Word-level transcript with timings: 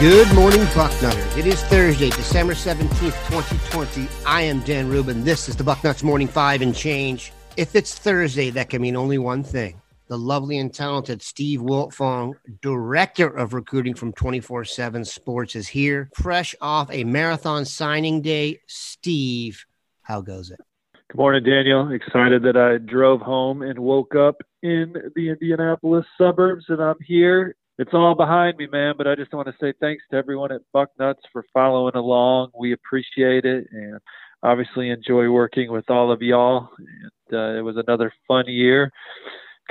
Good 0.00 0.34
morning, 0.34 0.62
Bucknutters. 0.68 1.36
It 1.36 1.46
is 1.46 1.62
Thursday, 1.64 2.08
December 2.08 2.54
17th, 2.54 3.28
2020. 3.28 4.08
I 4.24 4.40
am 4.40 4.60
Dan 4.60 4.88
Rubin. 4.88 5.24
This 5.24 5.46
is 5.46 5.56
the 5.56 5.62
Bucknuts 5.62 6.02
Morning 6.02 6.26
Five 6.26 6.62
and 6.62 6.74
Change. 6.74 7.34
If 7.58 7.76
it's 7.76 7.98
Thursday, 7.98 8.48
that 8.48 8.70
can 8.70 8.80
mean 8.80 8.96
only 8.96 9.18
one 9.18 9.42
thing. 9.42 9.78
The 10.06 10.16
lovely 10.16 10.56
and 10.56 10.72
talented 10.72 11.20
Steve 11.20 11.60
Wiltfong, 11.60 12.32
Director 12.62 13.26
of 13.26 13.52
Recruiting 13.52 13.92
from 13.92 14.14
24 14.14 14.64
7 14.64 15.04
Sports, 15.04 15.54
is 15.54 15.68
here, 15.68 16.08
fresh 16.14 16.54
off 16.62 16.90
a 16.90 17.04
marathon 17.04 17.66
signing 17.66 18.22
day. 18.22 18.58
Steve, 18.68 19.66
how 20.00 20.22
goes 20.22 20.50
it? 20.50 20.60
Good 21.08 21.18
morning, 21.18 21.44
Daniel. 21.44 21.92
Excited 21.92 22.42
that 22.44 22.56
I 22.56 22.78
drove 22.78 23.20
home 23.20 23.60
and 23.60 23.78
woke 23.78 24.14
up 24.14 24.36
in 24.62 24.94
the 25.14 25.28
Indianapolis 25.28 26.06
suburbs, 26.16 26.64
and 26.68 26.80
I'm 26.80 26.96
here 27.06 27.54
it's 27.80 27.94
all 27.94 28.14
behind 28.14 28.58
me, 28.58 28.66
man. 28.66 28.94
But 28.98 29.06
I 29.08 29.14
just 29.14 29.32
want 29.32 29.48
to 29.48 29.54
say 29.58 29.72
thanks 29.80 30.04
to 30.10 30.16
everyone 30.18 30.52
at 30.52 30.60
Bucknuts 30.74 31.22
for 31.32 31.46
following 31.52 31.96
along. 31.96 32.50
We 32.54 32.74
appreciate 32.74 33.46
it, 33.46 33.68
and 33.72 33.98
obviously 34.42 34.90
enjoy 34.90 35.30
working 35.30 35.72
with 35.72 35.88
all 35.88 36.12
of 36.12 36.20
y'all. 36.20 36.68
And 36.78 37.38
uh, 37.38 37.58
it 37.58 37.62
was 37.62 37.78
another 37.78 38.12
fun 38.28 38.44
year 38.48 38.92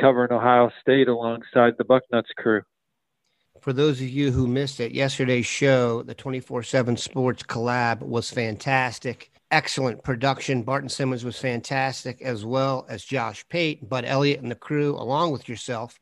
covering 0.02 0.32
Ohio 0.32 0.72
State 0.82 1.08
alongside 1.08 1.74
the 1.78 1.84
Bucknuts 1.84 2.34
crew. 2.36 2.64
For 3.62 3.74
those 3.74 4.02
of 4.02 4.10
you 4.10 4.32
who 4.32 4.48
missed 4.48 4.80
it, 4.80 4.92
yesterday's 4.92 5.46
show, 5.46 6.02
the 6.02 6.16
24 6.16 6.64
7 6.64 6.98
Sports 6.98 7.44
collab 7.44 8.02
was 8.02 8.32
fantastic. 8.32 9.32
Excellent 9.52 10.04
production. 10.04 10.64
Barton 10.64 10.90
Simmons 10.90 11.24
was 11.24 11.38
fantastic, 11.38 12.24
as 12.24 12.44
well 12.44 12.88
as 12.90 13.04
Josh 13.04 13.46
Pate, 13.50 13.88
Bud 13.88 14.06
Elliott, 14.06 14.42
and 14.42 14.50
the 14.50 14.56
crew, 14.56 14.96
along 14.96 15.32
with 15.32 15.48
yourself. 15.48 16.00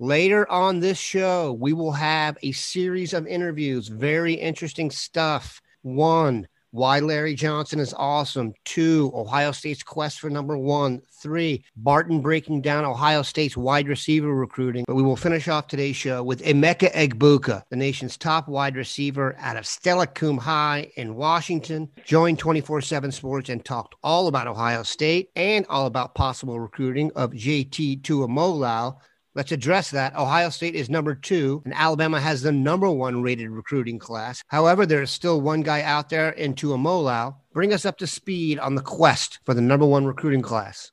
Later 0.00 0.48
on 0.48 0.78
this 0.78 0.96
show, 0.96 1.54
we 1.54 1.72
will 1.72 1.90
have 1.90 2.38
a 2.42 2.52
series 2.52 3.12
of 3.12 3.26
interviews. 3.26 3.88
Very 3.88 4.34
interesting 4.34 4.92
stuff. 4.92 5.60
One, 5.82 6.46
why 6.70 7.00
Larry 7.00 7.34
Johnson 7.34 7.80
is 7.80 7.92
awesome. 7.98 8.54
Two, 8.64 9.10
Ohio 9.12 9.50
State's 9.50 9.82
quest 9.82 10.20
for 10.20 10.30
number 10.30 10.56
one. 10.56 11.02
Three, 11.20 11.64
Barton 11.74 12.20
breaking 12.20 12.62
down 12.62 12.84
Ohio 12.84 13.22
State's 13.22 13.56
wide 13.56 13.88
receiver 13.88 14.32
recruiting. 14.32 14.84
But 14.86 14.94
we 14.94 15.02
will 15.02 15.16
finish 15.16 15.48
off 15.48 15.66
today's 15.66 15.96
show 15.96 16.22
with 16.22 16.44
Emeka 16.44 16.92
Egbuka, 16.92 17.64
the 17.68 17.76
nation's 17.76 18.16
top 18.16 18.46
wide 18.46 18.76
receiver 18.76 19.34
out 19.40 19.56
of 19.56 19.64
Steilacoom 19.64 20.38
High 20.38 20.92
in 20.94 21.16
Washington. 21.16 21.88
Joined 22.04 22.38
24 22.38 22.82
7 22.82 23.10
Sports 23.10 23.48
and 23.48 23.64
talked 23.64 23.96
all 24.04 24.28
about 24.28 24.46
Ohio 24.46 24.84
State 24.84 25.30
and 25.34 25.66
all 25.68 25.86
about 25.86 26.14
possible 26.14 26.60
recruiting 26.60 27.10
of 27.16 27.32
JT 27.32 28.02
Tuimoloau 28.02 28.98
Let's 29.38 29.52
address 29.52 29.92
that. 29.92 30.16
Ohio 30.16 30.50
State 30.50 30.74
is 30.74 30.90
number 30.90 31.14
two, 31.14 31.62
and 31.64 31.72
Alabama 31.72 32.20
has 32.20 32.42
the 32.42 32.50
number 32.50 32.90
one 32.90 33.22
rated 33.22 33.50
recruiting 33.50 34.00
class. 34.00 34.42
However, 34.48 34.84
there 34.84 35.00
is 35.00 35.12
still 35.12 35.40
one 35.40 35.60
guy 35.60 35.80
out 35.82 36.08
there 36.08 36.30
in 36.30 36.54
Tuimoloau. 36.54 37.36
Bring 37.52 37.72
us 37.72 37.84
up 37.84 37.98
to 37.98 38.06
speed 38.08 38.58
on 38.58 38.74
the 38.74 38.82
quest 38.82 39.38
for 39.44 39.54
the 39.54 39.60
number 39.60 39.86
one 39.86 40.06
recruiting 40.06 40.42
class. 40.42 40.90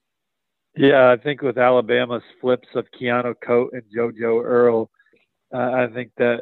Yeah, 0.77 1.11
I 1.11 1.17
think 1.17 1.41
with 1.41 1.57
Alabama's 1.57 2.21
flips 2.39 2.67
of 2.75 2.85
Keanu 2.91 3.33
Koht 3.43 3.69
and 3.71 3.81
JoJo 3.97 4.43
Earle, 4.43 4.91
uh, 5.51 5.57
I 5.57 5.87
think 5.91 6.11
that 6.17 6.41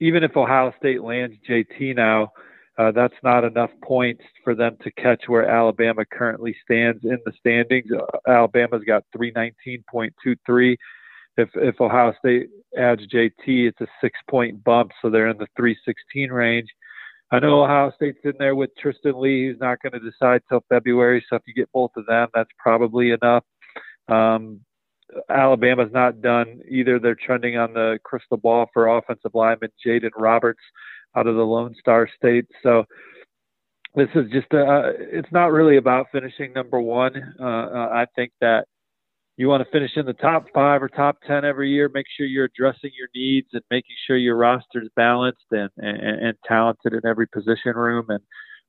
even 0.00 0.24
if 0.24 0.36
Ohio 0.36 0.74
State 0.76 1.04
lands 1.04 1.36
JT 1.48 1.94
now, 1.94 2.32
uh, 2.78 2.90
that's 2.90 3.14
not 3.22 3.44
enough 3.44 3.70
points 3.80 4.24
for 4.42 4.56
them 4.56 4.76
to 4.82 4.90
catch 4.90 5.28
where 5.28 5.48
Alabama 5.48 6.04
currently 6.04 6.56
stands 6.64 7.04
in 7.04 7.18
the 7.24 7.32
standings. 7.38 7.92
Uh, 7.92 8.18
Alabama's 8.28 8.82
got 8.84 9.04
319.23 9.16 10.76
if 11.36 11.50
if 11.54 11.80
Ohio 11.80 12.14
State 12.18 12.48
adds 12.76 13.06
JT, 13.06 13.30
it's 13.46 13.80
a 13.80 13.86
six 14.00 14.18
point 14.28 14.62
bump, 14.64 14.92
so 15.00 15.10
they're 15.10 15.28
in 15.28 15.38
the 15.38 15.46
316 15.56 16.30
range. 16.30 16.68
I 17.32 17.40
know 17.40 17.64
Ohio 17.64 17.92
State's 17.96 18.20
in 18.24 18.34
there 18.38 18.54
with 18.54 18.70
Tristan 18.78 19.20
Leigh, 19.20 19.48
who's 19.48 19.60
not 19.60 19.78
going 19.82 19.92
to 19.92 20.10
decide 20.10 20.42
till 20.48 20.64
February. 20.68 21.24
So 21.28 21.36
if 21.36 21.42
you 21.46 21.54
get 21.54 21.70
both 21.72 21.90
of 21.96 22.06
them, 22.06 22.28
that's 22.32 22.50
probably 22.58 23.10
enough. 23.10 23.42
Um, 24.08 24.60
Alabama's 25.28 25.92
not 25.92 26.20
done 26.20 26.60
either. 26.68 26.98
They're 26.98 27.16
trending 27.16 27.56
on 27.56 27.72
the 27.72 27.98
crystal 28.04 28.36
ball 28.36 28.66
for 28.72 28.86
offensive 28.86 29.32
lineman 29.34 29.70
Jaeden 29.84 30.10
Roberts 30.16 30.62
out 31.16 31.26
of 31.26 31.34
the 31.34 31.42
Lone 31.42 31.74
Star 31.80 32.08
State. 32.16 32.46
So 32.62 32.84
this 33.94 34.08
is 34.14 34.30
just 34.30 34.52
a, 34.52 34.64
uh, 34.64 34.92
it's 34.96 35.32
not 35.32 35.52
really 35.52 35.78
about 35.78 36.06
finishing 36.12 36.52
number 36.52 36.80
one. 36.80 37.34
Uh, 37.40 37.44
uh 37.44 37.88
I 37.92 38.06
think 38.14 38.32
that 38.40 38.66
you 39.36 39.48
want 39.48 39.62
to 39.62 39.70
finish 39.70 39.92
in 39.96 40.06
the 40.06 40.14
top 40.14 40.46
five 40.54 40.82
or 40.82 40.88
top 40.88 41.18
10 41.26 41.44
every 41.44 41.70
year, 41.70 41.90
make 41.92 42.06
sure 42.16 42.26
you're 42.26 42.46
addressing 42.46 42.90
your 42.98 43.08
needs 43.14 43.48
and 43.52 43.62
making 43.70 43.96
sure 44.06 44.16
your 44.16 44.36
roster 44.36 44.82
is 44.82 44.88
balanced 44.96 45.44
and, 45.50 45.68
and, 45.76 46.26
and 46.26 46.36
talented 46.46 46.94
in 46.94 47.00
every 47.04 47.26
position 47.26 47.74
room. 47.74 48.06
And 48.08 48.20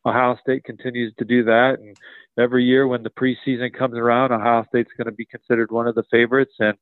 Ohio 0.06 0.38
State 0.42 0.66
continues 0.66 1.14
to 1.20 1.26
do 1.26 1.46
that. 1.46 1.78
And 1.80 1.96
every 2.38 2.66
year 2.66 2.86
when 2.86 3.04
the 3.04 3.10
preseason 3.10 3.74
comes 3.74 3.98
around, 3.98 4.34
Ohio 4.34 4.66
State's 4.68 4.92
going 4.98 5.06
to 5.06 5.16
be 5.16 5.26
considered 5.26 5.72
one 5.72 5.88
of 5.88 5.96
the 5.96 6.04
favorites. 6.12 6.54
And 6.60 6.78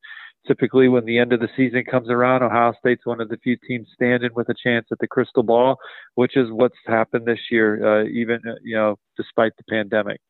typically 0.48 0.88
when 0.88 1.04
the 1.04 1.18
end 1.18 1.32
of 1.32 1.38
the 1.38 1.48
season 1.56 1.84
comes 1.88 2.10
around, 2.10 2.42
Ohio 2.42 2.72
State's 2.80 3.06
one 3.06 3.20
of 3.20 3.28
the 3.28 3.38
few 3.38 3.56
teams 3.68 3.86
standing 3.94 4.30
with 4.34 4.48
a 4.48 4.54
chance 4.60 4.86
at 4.90 4.98
the 4.98 5.08
crystal 5.08 5.44
ball, 5.44 5.76
which 6.16 6.36
is 6.36 6.50
what's 6.50 6.74
happened 6.86 7.26
this 7.26 7.52
year, 7.52 8.00
uh, 8.00 8.04
even, 8.06 8.40
uh, 8.48 8.54
you 8.64 8.74
know, 8.74 8.96
despite 9.16 9.52
the 9.56 9.64
pandemic 9.70 10.20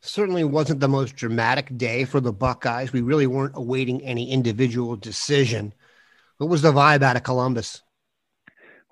certainly 0.00 0.44
wasn't 0.44 0.80
the 0.80 0.88
most 0.88 1.16
dramatic 1.16 1.76
day 1.76 2.04
for 2.04 2.20
the 2.20 2.32
Buckeyes. 2.32 2.92
We 2.92 3.02
really 3.02 3.26
weren't 3.26 3.56
awaiting 3.56 4.02
any 4.02 4.30
individual 4.30 4.96
decision. 4.96 5.74
What 6.38 6.50
was 6.50 6.62
the 6.62 6.72
vibe 6.72 7.02
out 7.02 7.16
of 7.16 7.24
Columbus? 7.24 7.82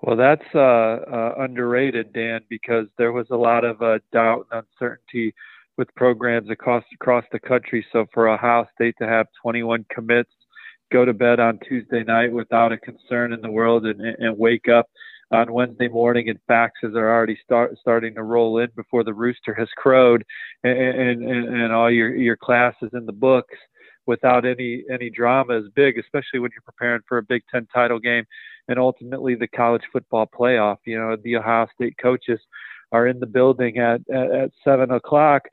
Well, 0.01 0.15
that's 0.15 0.45
uh, 0.53 0.59
uh, 0.59 1.33
underrated, 1.39 2.13
Dan, 2.13 2.41
because 2.49 2.85
there 2.97 3.11
was 3.11 3.27
a 3.31 3.35
lot 3.35 3.65
of 3.65 3.81
uh, 3.81 3.99
doubt 4.11 4.47
and 4.51 4.63
uncertainty 4.63 5.33
with 5.77 5.93
programs 5.95 6.49
across 6.49 6.83
across 6.93 7.25
the 7.31 7.39
country. 7.39 7.85
So 7.91 8.05
for 8.13 8.27
Ohio 8.27 8.67
State 8.75 8.95
to 8.99 9.07
have 9.07 9.27
21 9.41 9.85
commits, 9.89 10.31
go 10.91 11.05
to 11.05 11.13
bed 11.13 11.39
on 11.39 11.59
Tuesday 11.67 12.03
night 12.03 12.31
without 12.31 12.71
a 12.71 12.77
concern 12.77 13.33
in 13.33 13.41
the 13.41 13.51
world, 13.51 13.85
and, 13.85 14.01
and 14.01 14.37
wake 14.37 14.67
up 14.67 14.87
on 15.31 15.51
Wednesday 15.51 15.87
morning, 15.87 16.29
and 16.29 16.39
faxes 16.49 16.95
are 16.95 17.13
already 17.13 17.37
start 17.43 17.77
starting 17.79 18.15
to 18.15 18.23
roll 18.23 18.59
in 18.59 18.69
before 18.75 19.03
the 19.03 19.13
rooster 19.13 19.53
has 19.53 19.67
crowed, 19.75 20.23
and 20.63 20.77
and, 20.77 21.23
and 21.23 21.73
all 21.73 21.91
your 21.91 22.15
your 22.15 22.37
classes 22.37 22.89
in 22.93 23.05
the 23.05 23.13
books 23.13 23.55
without 24.05 24.45
any 24.45 24.83
any 24.91 25.09
drama 25.09 25.57
is 25.57 25.65
big, 25.75 25.97
especially 25.97 26.39
when 26.39 26.51
you're 26.51 26.61
preparing 26.61 27.01
for 27.07 27.17
a 27.17 27.23
Big 27.23 27.43
Ten 27.51 27.67
title 27.73 27.99
game 27.99 28.25
and 28.67 28.79
ultimately 28.79 29.35
the 29.35 29.47
college 29.47 29.83
football 29.91 30.27
playoff. 30.27 30.77
You 30.85 30.99
know, 30.99 31.15
the 31.23 31.35
Ohio 31.37 31.67
State 31.75 31.95
coaches 32.01 32.39
are 32.91 33.07
in 33.07 33.19
the 33.19 33.25
building 33.25 33.77
at 33.77 34.01
at, 34.09 34.31
at 34.31 34.51
seven 34.63 34.91
o'clock 34.91 35.43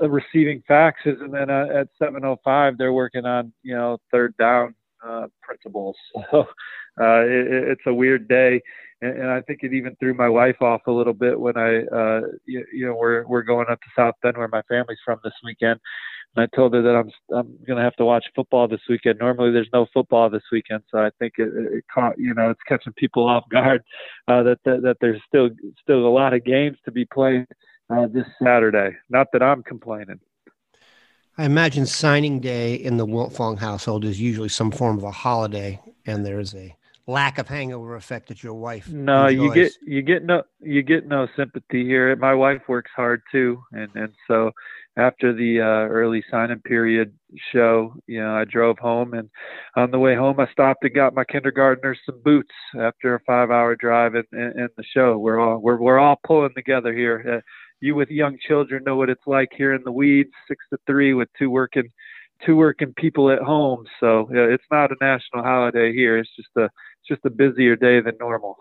uh, 0.00 0.08
receiving 0.08 0.62
faxes, 0.68 1.20
and 1.20 1.32
then 1.32 1.50
uh, 1.50 1.66
at 1.74 1.88
seven 1.98 2.24
o 2.24 2.36
five 2.44 2.76
they're 2.78 2.92
working 2.92 3.24
on 3.24 3.52
you 3.62 3.74
know 3.74 3.98
third 4.10 4.36
down 4.36 4.74
uh, 5.06 5.26
principles. 5.42 5.96
So 6.30 6.46
uh, 7.00 7.22
it, 7.22 7.46
it's 7.70 7.86
a 7.86 7.94
weird 7.94 8.28
day 8.28 8.60
and, 9.02 9.18
and 9.18 9.30
I 9.30 9.40
think 9.42 9.60
it 9.62 9.72
even 9.72 9.96
threw 9.96 10.14
my 10.14 10.28
wife 10.28 10.60
off 10.60 10.82
a 10.86 10.92
little 10.92 11.12
bit 11.12 11.38
when 11.38 11.56
I, 11.56 11.82
uh, 11.84 12.20
you, 12.46 12.64
you 12.72 12.86
know, 12.86 12.94
we're 12.94 13.26
we're 13.26 13.42
going 13.42 13.66
up 13.70 13.80
to 13.80 13.86
South 13.96 14.14
Bend 14.22 14.36
where 14.36 14.48
my 14.48 14.62
family's 14.68 14.98
from 15.04 15.18
this 15.24 15.32
weekend, 15.44 15.80
and 16.36 16.42
I 16.42 16.56
told 16.56 16.74
her 16.74 16.82
that 16.82 16.96
I'm 16.96 17.10
I'm 17.34 17.58
gonna 17.66 17.82
have 17.82 17.96
to 17.96 18.04
watch 18.04 18.24
football 18.34 18.68
this 18.68 18.80
weekend. 18.88 19.18
Normally, 19.18 19.52
there's 19.52 19.68
no 19.72 19.86
football 19.92 20.30
this 20.30 20.42
weekend, 20.52 20.82
so 20.90 20.98
I 20.98 21.10
think 21.18 21.34
it, 21.38 21.48
it 21.54 21.84
caught 21.92 22.18
you 22.18 22.34
know 22.34 22.50
it's 22.50 22.60
catching 22.68 22.92
people 22.94 23.26
off 23.26 23.44
guard 23.50 23.82
uh, 24.28 24.42
that, 24.42 24.58
that 24.64 24.82
that 24.82 24.96
there's 25.00 25.20
still 25.26 25.50
still 25.80 26.06
a 26.06 26.08
lot 26.08 26.34
of 26.34 26.44
games 26.44 26.76
to 26.84 26.90
be 26.90 27.04
played 27.06 27.46
uh, 27.90 28.06
this 28.12 28.26
Saturday. 28.42 28.96
Not 29.08 29.28
that 29.32 29.42
I'm 29.42 29.62
complaining. 29.62 30.20
I 31.38 31.44
imagine 31.44 31.86
signing 31.86 32.40
day 32.40 32.74
in 32.74 32.98
the 32.98 33.06
Wiltfong 33.06 33.58
household 33.58 34.04
is 34.04 34.20
usually 34.20 34.50
some 34.50 34.70
form 34.70 34.98
of 34.98 35.04
a 35.04 35.10
holiday, 35.10 35.80
and 36.04 36.26
there's 36.26 36.54
a 36.54 36.76
lack 37.10 37.38
of 37.38 37.48
hangover 37.48 37.96
effect 37.96 38.28
that 38.28 38.42
your 38.42 38.54
wife. 38.54 38.88
No, 38.88 39.26
enjoys. 39.26 39.42
you 39.42 39.54
get 39.54 39.72
you 39.82 40.02
get 40.02 40.24
no 40.24 40.42
you 40.60 40.82
get 40.82 41.06
no 41.06 41.26
sympathy 41.36 41.84
here. 41.84 42.14
My 42.16 42.34
wife 42.34 42.62
works 42.68 42.90
hard 42.94 43.22
too, 43.30 43.62
and 43.72 43.90
and 43.94 44.14
so 44.26 44.52
after 44.96 45.32
the 45.32 45.60
uh, 45.60 45.88
early 45.88 46.22
sign-in 46.30 46.60
period 46.60 47.12
show, 47.52 47.94
you 48.06 48.20
know, 48.20 48.34
I 48.34 48.44
drove 48.44 48.78
home, 48.78 49.14
and 49.14 49.30
on 49.76 49.90
the 49.90 49.98
way 49.98 50.14
home, 50.14 50.40
I 50.40 50.50
stopped 50.50 50.84
and 50.84 50.94
got 50.94 51.14
my 51.14 51.24
kindergartner 51.24 51.96
some 52.04 52.20
boots 52.22 52.54
after 52.78 53.14
a 53.14 53.20
five-hour 53.20 53.76
drive 53.76 54.14
in, 54.14 54.24
in, 54.32 54.52
in 54.58 54.68
the 54.76 54.84
show. 54.94 55.18
We're 55.18 55.38
all 55.40 55.58
we're 55.58 55.80
we're 55.80 55.98
all 55.98 56.20
pulling 56.24 56.54
together 56.54 56.92
here. 56.92 57.38
Uh, 57.38 57.40
you 57.80 57.94
with 57.94 58.10
young 58.10 58.36
children 58.46 58.84
know 58.84 58.96
what 58.96 59.10
it's 59.10 59.26
like 59.26 59.48
here 59.56 59.74
in 59.74 59.82
the 59.84 59.92
weeds, 59.92 60.32
six 60.48 60.64
to 60.70 60.78
three, 60.86 61.14
with 61.14 61.28
two 61.38 61.50
working 61.50 61.90
two 62.44 62.56
working 62.56 62.92
people 62.94 63.30
at 63.30 63.40
home. 63.40 63.84
So 64.00 64.28
yeah, 64.32 64.42
it's 64.42 64.64
not 64.70 64.90
a 64.90 64.96
national 65.00 65.42
holiday 65.42 65.92
here. 65.92 66.18
It's 66.18 66.34
just 66.36 66.48
a 66.56 66.68
just 67.10 67.24
a 67.24 67.30
busier 67.30 67.76
day 67.76 68.00
than 68.00 68.16
normal. 68.18 68.56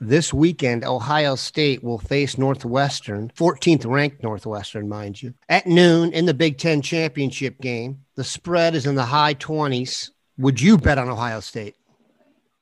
This 0.00 0.34
weekend, 0.34 0.84
Ohio 0.84 1.36
State 1.36 1.82
will 1.84 1.98
face 1.98 2.36
Northwestern, 2.36 3.30
14th 3.30 3.86
ranked 3.86 4.22
Northwestern, 4.22 4.88
mind 4.88 5.22
you, 5.22 5.32
at 5.48 5.66
noon 5.66 6.12
in 6.12 6.26
the 6.26 6.34
Big 6.34 6.58
Ten 6.58 6.82
championship 6.82 7.60
game. 7.60 8.04
The 8.16 8.24
spread 8.24 8.74
is 8.74 8.84
in 8.84 8.96
the 8.96 9.04
high 9.04 9.34
20s. 9.34 10.10
Would 10.38 10.60
you 10.60 10.76
bet 10.76 10.98
on 10.98 11.08
Ohio 11.08 11.40
State? 11.40 11.76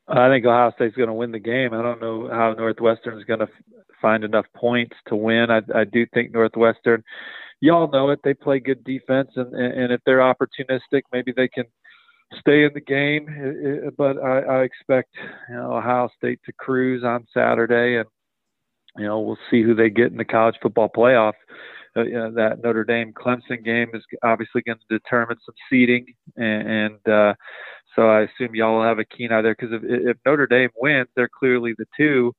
I 0.07 0.29
think 0.29 0.45
Ohio 0.45 0.73
State's 0.75 0.97
going 0.97 1.09
to 1.09 1.15
win 1.15 1.33
the 1.33 1.39
game. 1.39 1.73
I 1.73 1.83
don't 1.83 2.01
know 2.01 2.29
how 2.31 2.53
Northwestern 2.53 3.19
is 3.19 3.25
going 3.25 3.41
to 3.41 3.49
find 4.03 4.23
enough 4.23 4.47
points 4.55 4.97
to 5.09 5.17
win. 5.17 5.51
I, 5.51 5.62
I 5.75 5.85
do 5.85 6.05
think 6.12 6.33
Northwestern, 6.33 7.03
y'all 7.61 7.91
know 7.91 8.11
it, 8.11 8.21
they 8.23 8.35
play 8.35 8.61
good 8.61 8.85
defense, 8.85 9.31
and, 9.37 9.55
and 9.55 9.93
if 9.93 10.01
they're 10.05 10.19
opportunistic, 10.19 11.03
maybe 11.12 11.33
they 11.35 11.49
can 11.49 11.65
stay 12.38 12.65
in 12.65 12.71
the 12.75 12.81
game. 12.81 13.93
But 13.97 14.19
I, 14.19 14.41
I 14.41 14.62
expect 14.62 15.15
you 15.49 15.56
know, 15.56 15.77
Ohio 15.77 16.09
State 16.17 16.41
to 16.47 16.53
cruise 16.53 17.05
on 17.05 17.27
Saturday, 17.32 17.97
and 17.97 18.09
you 18.97 19.05
know 19.05 19.21
we'll 19.21 19.38
see 19.50 19.62
who 19.62 19.75
they 19.75 19.91
get 19.91 20.12
in 20.12 20.19
the 20.19 20.25
college 20.25 20.56
football 20.62 20.91
playoff. 20.94 21.35
Uh, 21.97 22.03
you 22.03 22.12
know, 22.12 22.31
that 22.31 22.62
Notre 22.62 22.85
Dame 22.85 23.12
Clemson 23.12 23.65
game 23.65 23.88
is 23.94 24.05
obviously 24.23 24.62
going 24.62 24.79
to 24.79 24.99
determine 24.99 25.37
some 25.44 25.56
seeding, 25.69 26.06
and, 26.37 26.69
and 26.69 27.09
uh, 27.09 27.35
so 27.97 28.09
I 28.09 28.21
assume 28.21 28.55
y'all 28.55 28.76
will 28.76 28.85
have 28.85 29.00
a 29.00 29.05
keen 29.05 29.33
eye 29.33 29.43
there 29.43 29.56
because 29.59 29.73
if, 29.73 29.83
if 29.83 30.17
Notre 30.25 30.47
Dame 30.47 30.71
wins, 30.76 31.09
they're 31.17 31.29
clearly 31.29 31.75
the 31.76 31.87
two 31.97 32.33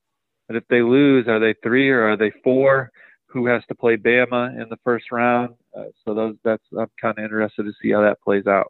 but 0.51 0.57
if 0.57 0.67
they 0.67 0.81
lose, 0.81 1.29
are 1.29 1.39
they 1.39 1.55
three 1.63 1.89
or 1.89 2.09
are 2.09 2.17
they 2.17 2.33
four? 2.43 2.91
Who 3.27 3.45
has 3.45 3.63
to 3.69 3.75
play 3.75 3.95
Bama 3.95 4.61
in 4.61 4.67
the 4.69 4.75
first 4.83 5.09
round? 5.09 5.55
Uh, 5.73 5.85
so 6.03 6.13
those 6.13 6.35
that's 6.43 6.63
I'm 6.77 6.91
kind 7.01 7.17
of 7.17 7.23
interested 7.23 7.63
to 7.63 7.71
see 7.81 7.91
how 7.91 8.01
that 8.01 8.21
plays 8.21 8.47
out. 8.47 8.69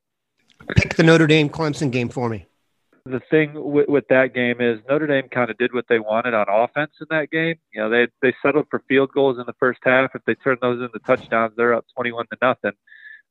Pick 0.76 0.96
the 0.96 1.04
Notre 1.04 1.28
Dame 1.28 1.50
Clemson 1.50 1.92
game 1.92 2.10
for 2.10 2.30
me. 2.30 2.46
The 3.06 3.22
thing 3.32 3.54
with, 3.56 3.88
with 3.90 4.08
that 4.10 4.34
game 4.34 4.62
is 4.62 4.80
Notre 4.88 5.08
Dame 5.08 5.28
kind 5.30 5.50
of 5.50 5.58
did 5.58 5.74
what 5.74 5.86
they 5.90 6.00
wanted 6.00 6.34
on 6.36 6.46
offense 6.50 6.92
in 7.02 7.08
that 7.10 7.32
game. 7.32 7.56
You 7.74 7.82
know, 7.82 7.90
they 7.90 8.08
they 8.22 8.36
settled 8.44 8.68
for 8.70 8.84
field 8.88 9.12
goals 9.12 9.40
in 9.40 9.46
the 9.48 9.56
first 9.60 9.80
half. 9.84 10.12
If 10.14 10.24
they 10.26 10.36
turn 10.36 10.58
those 10.62 10.82
into 10.82 11.00
touchdowns, 11.06 11.54
they're 11.58 11.74
up 11.74 11.86
21 11.96 12.26
to 12.32 12.38
nothing. 12.42 12.72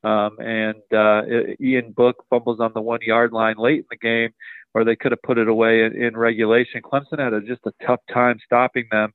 Um, 0.02 0.38
and 0.40 0.82
uh, 0.92 1.22
Ian 1.60 1.92
Book 1.92 2.24
fumbles 2.30 2.58
on 2.58 2.72
the 2.74 2.80
one 2.80 3.00
yard 3.02 3.32
line 3.32 3.56
late 3.58 3.80
in 3.80 3.86
the 3.90 3.96
game 3.96 4.30
or 4.74 4.84
they 4.84 4.96
could 4.96 5.12
have 5.12 5.22
put 5.22 5.38
it 5.38 5.48
away 5.48 5.84
in, 5.84 6.00
in 6.00 6.16
regulation. 6.16 6.82
Clemson 6.82 7.18
had 7.18 7.32
a, 7.32 7.40
just 7.40 7.62
a 7.66 7.72
tough 7.84 8.00
time 8.12 8.38
stopping 8.44 8.86
them, 8.90 9.12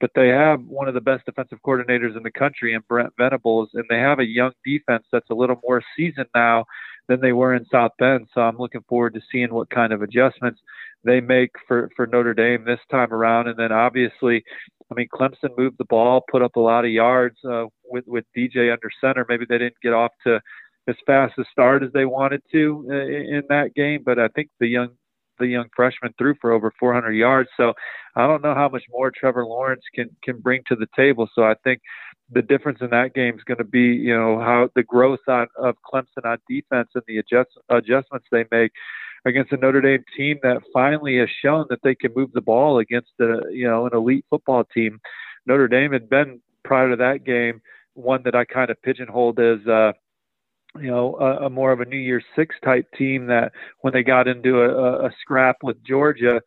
but 0.00 0.10
they 0.14 0.28
have 0.28 0.62
one 0.62 0.88
of 0.88 0.94
the 0.94 1.00
best 1.00 1.24
defensive 1.26 1.58
coordinators 1.64 2.16
in 2.16 2.22
the 2.22 2.30
country 2.30 2.74
in 2.74 2.82
Brent 2.88 3.12
Venables, 3.18 3.70
and 3.74 3.84
they 3.88 3.98
have 3.98 4.18
a 4.18 4.26
young 4.26 4.52
defense 4.64 5.04
that's 5.12 5.30
a 5.30 5.34
little 5.34 5.60
more 5.62 5.82
seasoned 5.96 6.28
now 6.34 6.64
than 7.08 7.20
they 7.20 7.32
were 7.32 7.54
in 7.54 7.66
South 7.70 7.92
Bend. 7.98 8.28
So 8.34 8.40
I'm 8.40 8.58
looking 8.58 8.84
forward 8.88 9.14
to 9.14 9.20
seeing 9.30 9.52
what 9.52 9.70
kind 9.70 9.92
of 9.92 10.02
adjustments 10.02 10.60
they 11.04 11.20
make 11.20 11.50
for 11.66 11.90
for 11.96 12.06
Notre 12.06 12.34
Dame 12.34 12.64
this 12.64 12.80
time 12.90 13.12
around. 13.12 13.48
And 13.48 13.58
then 13.58 13.72
obviously, 13.72 14.44
I 14.90 14.94
mean, 14.94 15.08
Clemson 15.12 15.56
moved 15.56 15.78
the 15.78 15.84
ball, 15.84 16.24
put 16.30 16.42
up 16.42 16.56
a 16.56 16.60
lot 16.60 16.84
of 16.84 16.90
yards 16.90 17.38
uh, 17.48 17.66
with 17.84 18.04
with 18.06 18.24
DJ 18.36 18.72
under 18.72 18.90
center. 19.00 19.24
Maybe 19.28 19.46
they 19.48 19.58
didn't 19.58 19.80
get 19.82 19.92
off 19.92 20.12
to 20.24 20.40
as 20.88 20.96
fast 21.06 21.34
a 21.38 21.44
start 21.50 21.82
as 21.82 21.92
they 21.92 22.04
wanted 22.04 22.42
to 22.52 22.86
uh, 22.90 22.94
in 22.94 23.42
that 23.48 23.74
game. 23.74 24.02
But 24.04 24.18
I 24.18 24.28
think 24.28 24.50
the 24.60 24.68
young 24.68 24.90
the 25.38 25.46
young 25.46 25.68
freshman 25.74 26.14
threw 26.18 26.34
for 26.40 26.52
over 26.52 26.72
400 26.78 27.12
yards. 27.12 27.48
So 27.56 27.72
I 28.14 28.26
don't 28.26 28.42
know 28.42 28.54
how 28.54 28.68
much 28.68 28.84
more 28.90 29.10
Trevor 29.10 29.44
Lawrence 29.44 29.82
can 29.94 30.08
can 30.22 30.38
bring 30.40 30.62
to 30.68 30.76
the 30.76 30.86
table. 30.96 31.28
So 31.34 31.44
I 31.44 31.54
think 31.64 31.80
the 32.30 32.42
difference 32.42 32.78
in 32.80 32.90
that 32.90 33.14
game 33.14 33.36
is 33.36 33.44
going 33.44 33.58
to 33.58 33.64
be, 33.64 33.94
you 33.94 34.16
know, 34.16 34.40
how 34.40 34.68
the 34.74 34.82
growth 34.82 35.20
on, 35.28 35.46
of 35.56 35.76
Clemson 35.84 36.24
on 36.24 36.38
defense 36.48 36.88
and 36.94 37.04
the 37.06 37.18
adjust, 37.18 37.50
adjustments 37.68 38.26
they 38.30 38.44
make 38.50 38.72
against 39.24 39.52
a 39.52 39.56
Notre 39.56 39.80
Dame 39.80 40.04
team 40.16 40.38
that 40.42 40.62
finally 40.72 41.18
has 41.18 41.28
shown 41.42 41.66
that 41.70 41.80
they 41.82 41.94
can 41.94 42.12
move 42.14 42.30
the 42.32 42.40
ball 42.40 42.78
against 42.78 43.10
a, 43.20 43.42
you 43.50 43.68
know, 43.68 43.86
an 43.86 43.94
elite 43.94 44.24
football 44.30 44.64
team. 44.64 45.00
Notre 45.46 45.68
Dame 45.68 45.92
had 45.92 46.08
been 46.08 46.40
prior 46.64 46.90
to 46.90 46.96
that 46.96 47.24
game 47.24 47.60
one 47.96 48.22
that 48.24 48.34
I 48.34 48.44
kind 48.44 48.70
of 48.70 48.80
pigeonholed 48.82 49.40
as 49.40 49.66
uh, 49.66 49.92
you 50.80 50.90
know, 50.90 51.16
a, 51.20 51.46
a, 51.46 51.50
more 51.50 51.72
of 51.72 51.80
a 51.80 51.84
New 51.84 51.96
Year's 51.96 52.24
Six 52.34 52.54
type 52.64 52.86
team 52.96 53.26
that 53.26 53.52
when 53.80 53.92
they 53.92 54.02
got 54.02 54.28
into 54.28 54.60
a, 54.62 55.06
a 55.06 55.10
scrap 55.20 55.56
with 55.62 55.82
Georgia, 55.84 56.40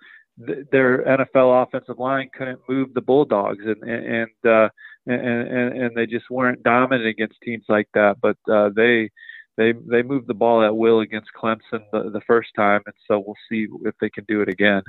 th- 0.46 0.68
their 0.72 1.04
NFL 1.04 1.64
offensive 1.64 2.00
line 2.00 2.30
couldn't 2.38 2.60
move 2.68 2.94
the 2.94 3.02
Bulldogs, 3.02 3.64
and 3.66 3.84
and 3.84 4.30
uh, 4.46 4.70
and, 5.06 5.22
and 5.22 5.84
and 5.84 5.96
they 5.96 6.06
just 6.06 6.30
weren't 6.30 6.64
dominant 6.64 7.08
against 7.08 7.42
teams 7.44 7.66
like 7.68 7.90
that. 7.94 8.18
But 8.22 8.38
uh, 8.52 8.70
they 8.76 9.10
they 9.58 9.74
they 9.74 10.02
moved 10.02 10.28
the 10.28 10.34
ball 10.34 10.64
at 10.64 10.75
will 10.75 11.02
against 11.02 11.30
Clemson 11.40 11.84
the, 11.92 12.10
the 12.12 12.22
first 12.25 12.50
time, 12.56 12.82
and 12.86 12.96
so 13.08 13.20
we'll 13.20 13.36
see 13.50 13.68
if 13.86 13.96
they 14.00 14.10
can 14.10 14.25
do 14.28 14.42
it 14.42 14.50
again. 14.50 14.84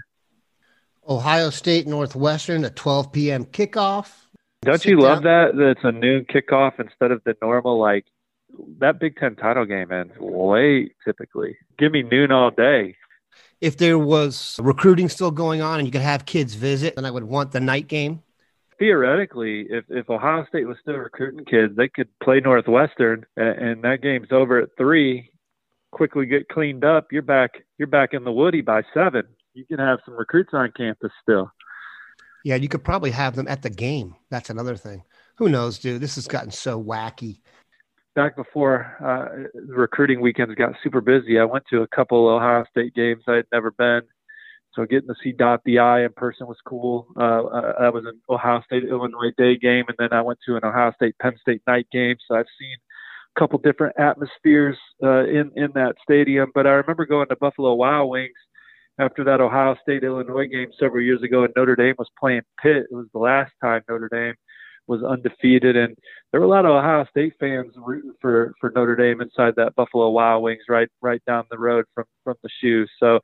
Ohio 1.09 1.51
State 1.51 1.87
Northwestern 1.87 2.65
at 2.65 2.77
12 2.77 3.11
p.m. 3.11 3.45
kickoff. 3.47 4.13
Don't 4.63 4.81
Sit 4.81 4.91
you 4.91 5.01
love 5.01 5.23
down. 5.23 5.53
that? 5.53 5.57
That 5.57 5.71
it's 5.71 5.81
a 5.85 5.93
noon 5.93 6.27
kickoff 6.27 6.79
instead 6.79 7.11
of 7.11 7.23
the 7.25 7.35
normal 7.43 7.79
like 7.79 8.05
that 8.79 8.99
Big 8.99 9.17
Ten 9.17 9.37
title 9.37 9.65
game 9.65 9.93
ends 9.93 10.13
late 10.21 10.95
typically. 11.05 11.57
Give 11.79 11.93
me 11.93 12.03
noon 12.03 12.33
all 12.33 12.51
day. 12.51 12.97
If 13.61 13.77
there 13.77 13.99
was 13.99 14.59
recruiting 14.61 15.09
still 15.09 15.31
going 15.31 15.61
on 15.61 15.79
and 15.79 15.87
you 15.87 15.93
could 15.93 16.01
have 16.01 16.25
kids 16.25 16.55
visit, 16.55 16.97
then 16.97 17.05
I 17.05 17.11
would 17.11 17.25
want 17.25 17.53
the 17.53 17.61
night 17.61 17.89
game. 17.89 18.23
Theoretically, 18.79 19.67
if, 19.69 19.85
if 19.91 20.09
Ohio 20.09 20.47
State 20.49 20.67
was 20.67 20.79
still 20.81 20.95
recruiting 20.95 21.45
kids, 21.45 21.77
they 21.77 21.89
could 21.89 22.09
play 22.23 22.41
Northwestern, 22.41 23.27
and, 23.37 23.59
and 23.59 23.85
that 23.85 24.01
game's 24.01 24.33
over 24.33 24.59
at 24.59 24.71
three. 24.79 25.31
Quickly 25.93 26.25
get 26.25 26.49
cleaned 26.49 26.85
up. 26.85 27.09
You're 27.13 27.21
back. 27.21 27.51
You're 27.77 27.89
back 27.89 28.15
in 28.15 28.25
the 28.25 28.33
Woody 28.33 28.63
by 28.63 28.83
seven. 28.95 29.25
You 29.53 29.67
can 29.67 29.79
have 29.79 29.99
some 30.07 30.15
recruits 30.15 30.51
on 30.55 30.73
campus 30.75 31.11
still. 31.21 31.51
Yeah, 32.45 32.55
you 32.55 32.69
could 32.69 32.85
probably 32.85 33.11
have 33.11 33.37
them 33.37 33.49
at 33.49 33.61
the 33.61 33.69
game. 33.69 34.15
That's 34.31 34.49
another 34.49 34.77
thing. 34.77 35.03
Who 35.37 35.51
knows, 35.51 35.79
dude? 35.79 36.01
This 36.01 36.15
has 36.15 36.27
gotten 36.27 36.51
so 36.51 36.83
wacky 36.83 37.41
back 38.15 38.37
before 38.37 38.97
uh, 39.01 39.61
recruiting 39.67 40.21
weekends 40.21 40.55
got 40.55 40.75
super 40.83 41.01
busy, 41.01 41.39
I 41.39 41.45
went 41.45 41.65
to 41.71 41.83
a 41.83 41.89
couple 41.89 42.29
Ohio 42.29 42.65
State 42.71 42.95
games 42.95 43.23
I 43.29 43.37
had 43.37 43.47
never 43.53 43.71
been. 43.71 44.03
So 44.75 44.85
getting 44.85 45.09
to 45.09 45.15
see 45.23 45.33
Dot 45.33 45.63
the 45.65 45.81
I 45.81 46.05
in 46.05 46.13
person 46.13 46.47
was 46.47 46.59
cool. 46.65 47.09
Uh, 47.17 47.45
uh, 47.45 47.81
that 47.81 47.93
was 47.93 48.05
an 48.07 48.21
Ohio 48.29 48.63
State 48.65 48.85
Illinois 48.85 49.33
day 49.37 49.57
game, 49.57 49.85
and 49.89 49.97
then 49.99 50.13
I 50.13 50.23
went 50.23 50.39
to 50.47 50.57
an 50.57 50.65
Ohio 50.65 50.93
State 50.95 51.17
Penn 51.21 51.35
State 51.41 51.63
night 51.67 51.89
game. 51.91 52.17
So 52.29 52.37
I've 52.37 52.47
seen 52.59 52.77
a 53.37 53.41
couple 53.41 53.59
different 53.59 53.97
atmospheres 53.99 54.77
uh, 55.03 55.25
in 55.25 55.51
in 55.57 55.73
that 55.75 55.97
stadium. 56.03 56.53
But 56.55 56.69
I 56.69 56.71
remember 56.71 57.05
going 57.05 57.29
to 57.29 57.37
Buffalo 57.37 57.75
Wild 57.75 58.11
Wings 58.11 58.31
after 59.01 59.25
that 59.25 59.41
Ohio 59.41 59.75
State 59.83 60.05
Illinois 60.05 60.47
game 60.47 60.69
several 60.79 61.03
years 61.03 61.23
ago, 61.23 61.43
and 61.43 61.53
Notre 61.57 61.75
Dame 61.75 61.97
was 61.99 62.11
playing 62.19 62.43
Pitt. 62.63 62.87
It 62.91 62.95
was 62.95 63.09
the 63.13 63.19
last 63.19 63.53
time 63.61 63.83
Notre 63.89 64.09
Dame 64.09 64.35
was 64.91 65.05
undefeated, 65.05 65.77
and 65.77 65.97
there 66.31 66.41
were 66.41 66.47
a 66.47 66.51
lot 66.51 66.67
of 66.67 66.73
Ohio 66.73 67.07
State 67.09 67.35
fans 67.39 67.73
rooting 67.77 68.13
for 68.21 68.53
for 68.61 68.73
Notre 68.75 68.97
Dame 68.97 69.21
inside 69.21 69.55
that 69.57 69.77
Buffalo 69.77 70.11
Wild 70.11 70.43
Wings 70.43 70.65
right 70.69 70.89
right 71.01 71.23
down 71.27 71.45
the 71.51 71.59
road 71.59 71.85
from 71.95 72.05
from 72.25 72.35
the 72.43 72.51
shoe. 72.61 72.87
So 72.99 73.21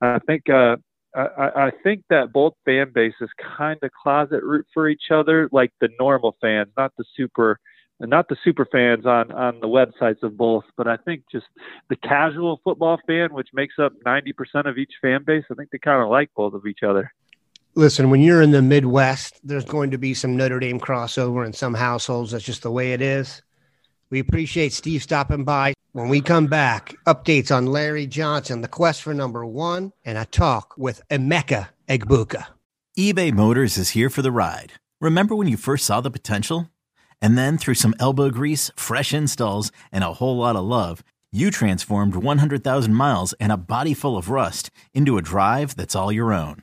I 0.00 0.20
think 0.20 0.48
uh, 0.48 0.76
I, 1.14 1.50
I 1.66 1.70
think 1.82 2.04
that 2.08 2.32
both 2.32 2.54
fan 2.64 2.92
bases 2.94 3.28
kind 3.58 3.78
of 3.82 3.90
closet 3.90 4.44
root 4.44 4.66
for 4.72 4.88
each 4.88 5.10
other, 5.10 5.48
like 5.50 5.72
the 5.80 5.88
normal 5.98 6.36
fans, 6.40 6.68
not 6.76 6.92
the 6.96 7.04
super 7.16 7.58
not 8.00 8.28
the 8.28 8.36
super 8.44 8.64
fans 8.70 9.04
on 9.04 9.32
on 9.32 9.58
the 9.58 9.66
websites 9.66 10.22
of 10.22 10.36
both, 10.36 10.64
but 10.76 10.86
I 10.86 10.98
think 10.98 11.24
just 11.32 11.46
the 11.90 11.96
casual 11.96 12.60
football 12.62 12.98
fan, 13.08 13.34
which 13.34 13.48
makes 13.52 13.74
up 13.80 13.92
90% 14.06 14.32
of 14.66 14.78
each 14.78 14.92
fan 15.02 15.24
base, 15.26 15.44
I 15.50 15.54
think 15.54 15.70
they 15.70 15.78
kind 15.78 16.00
of 16.00 16.08
like 16.08 16.30
both 16.36 16.54
of 16.54 16.64
each 16.64 16.84
other 16.84 17.12
listen, 17.78 18.10
when 18.10 18.20
you're 18.20 18.42
in 18.42 18.50
the 18.50 18.60
Midwest, 18.60 19.40
there's 19.44 19.64
going 19.64 19.92
to 19.92 19.98
be 19.98 20.12
some 20.12 20.36
Notre 20.36 20.58
Dame 20.58 20.80
crossover 20.80 21.46
in 21.46 21.52
some 21.52 21.74
households. 21.74 22.32
That's 22.32 22.44
just 22.44 22.62
the 22.62 22.72
way 22.72 22.92
it 22.92 23.00
is. 23.00 23.40
We 24.10 24.18
appreciate 24.18 24.72
Steve 24.72 25.02
stopping 25.02 25.44
by. 25.44 25.74
When 25.92 26.08
we 26.08 26.20
come 26.20 26.48
back, 26.48 26.96
updates 27.06 27.54
on 27.54 27.66
Larry 27.66 28.06
Johnson, 28.06 28.62
the 28.62 28.68
quest 28.68 29.02
for 29.02 29.14
number 29.14 29.46
one, 29.46 29.92
and 30.04 30.18
a 30.18 30.24
talk 30.24 30.74
with 30.76 31.06
Emeka 31.08 31.68
Egbuka. 31.88 32.46
eBay 32.98 33.32
Motors 33.32 33.78
is 33.78 33.90
here 33.90 34.10
for 34.10 34.22
the 34.22 34.32
ride. 34.32 34.72
Remember 35.00 35.36
when 35.36 35.46
you 35.46 35.56
first 35.56 35.86
saw 35.86 36.00
the 36.00 36.10
potential? 36.10 36.68
And 37.22 37.38
then 37.38 37.58
through 37.58 37.74
some 37.74 37.94
elbow 38.00 38.30
grease, 38.30 38.72
fresh 38.74 39.14
installs, 39.14 39.70
and 39.92 40.02
a 40.02 40.14
whole 40.14 40.36
lot 40.36 40.56
of 40.56 40.64
love, 40.64 41.04
you 41.30 41.52
transformed 41.52 42.16
100,000 42.16 42.92
miles 42.92 43.34
and 43.34 43.52
a 43.52 43.56
body 43.56 43.94
full 43.94 44.16
of 44.16 44.30
rust 44.30 44.70
into 44.94 45.16
a 45.16 45.22
drive 45.22 45.76
that's 45.76 45.94
all 45.94 46.10
your 46.10 46.32
own. 46.32 46.62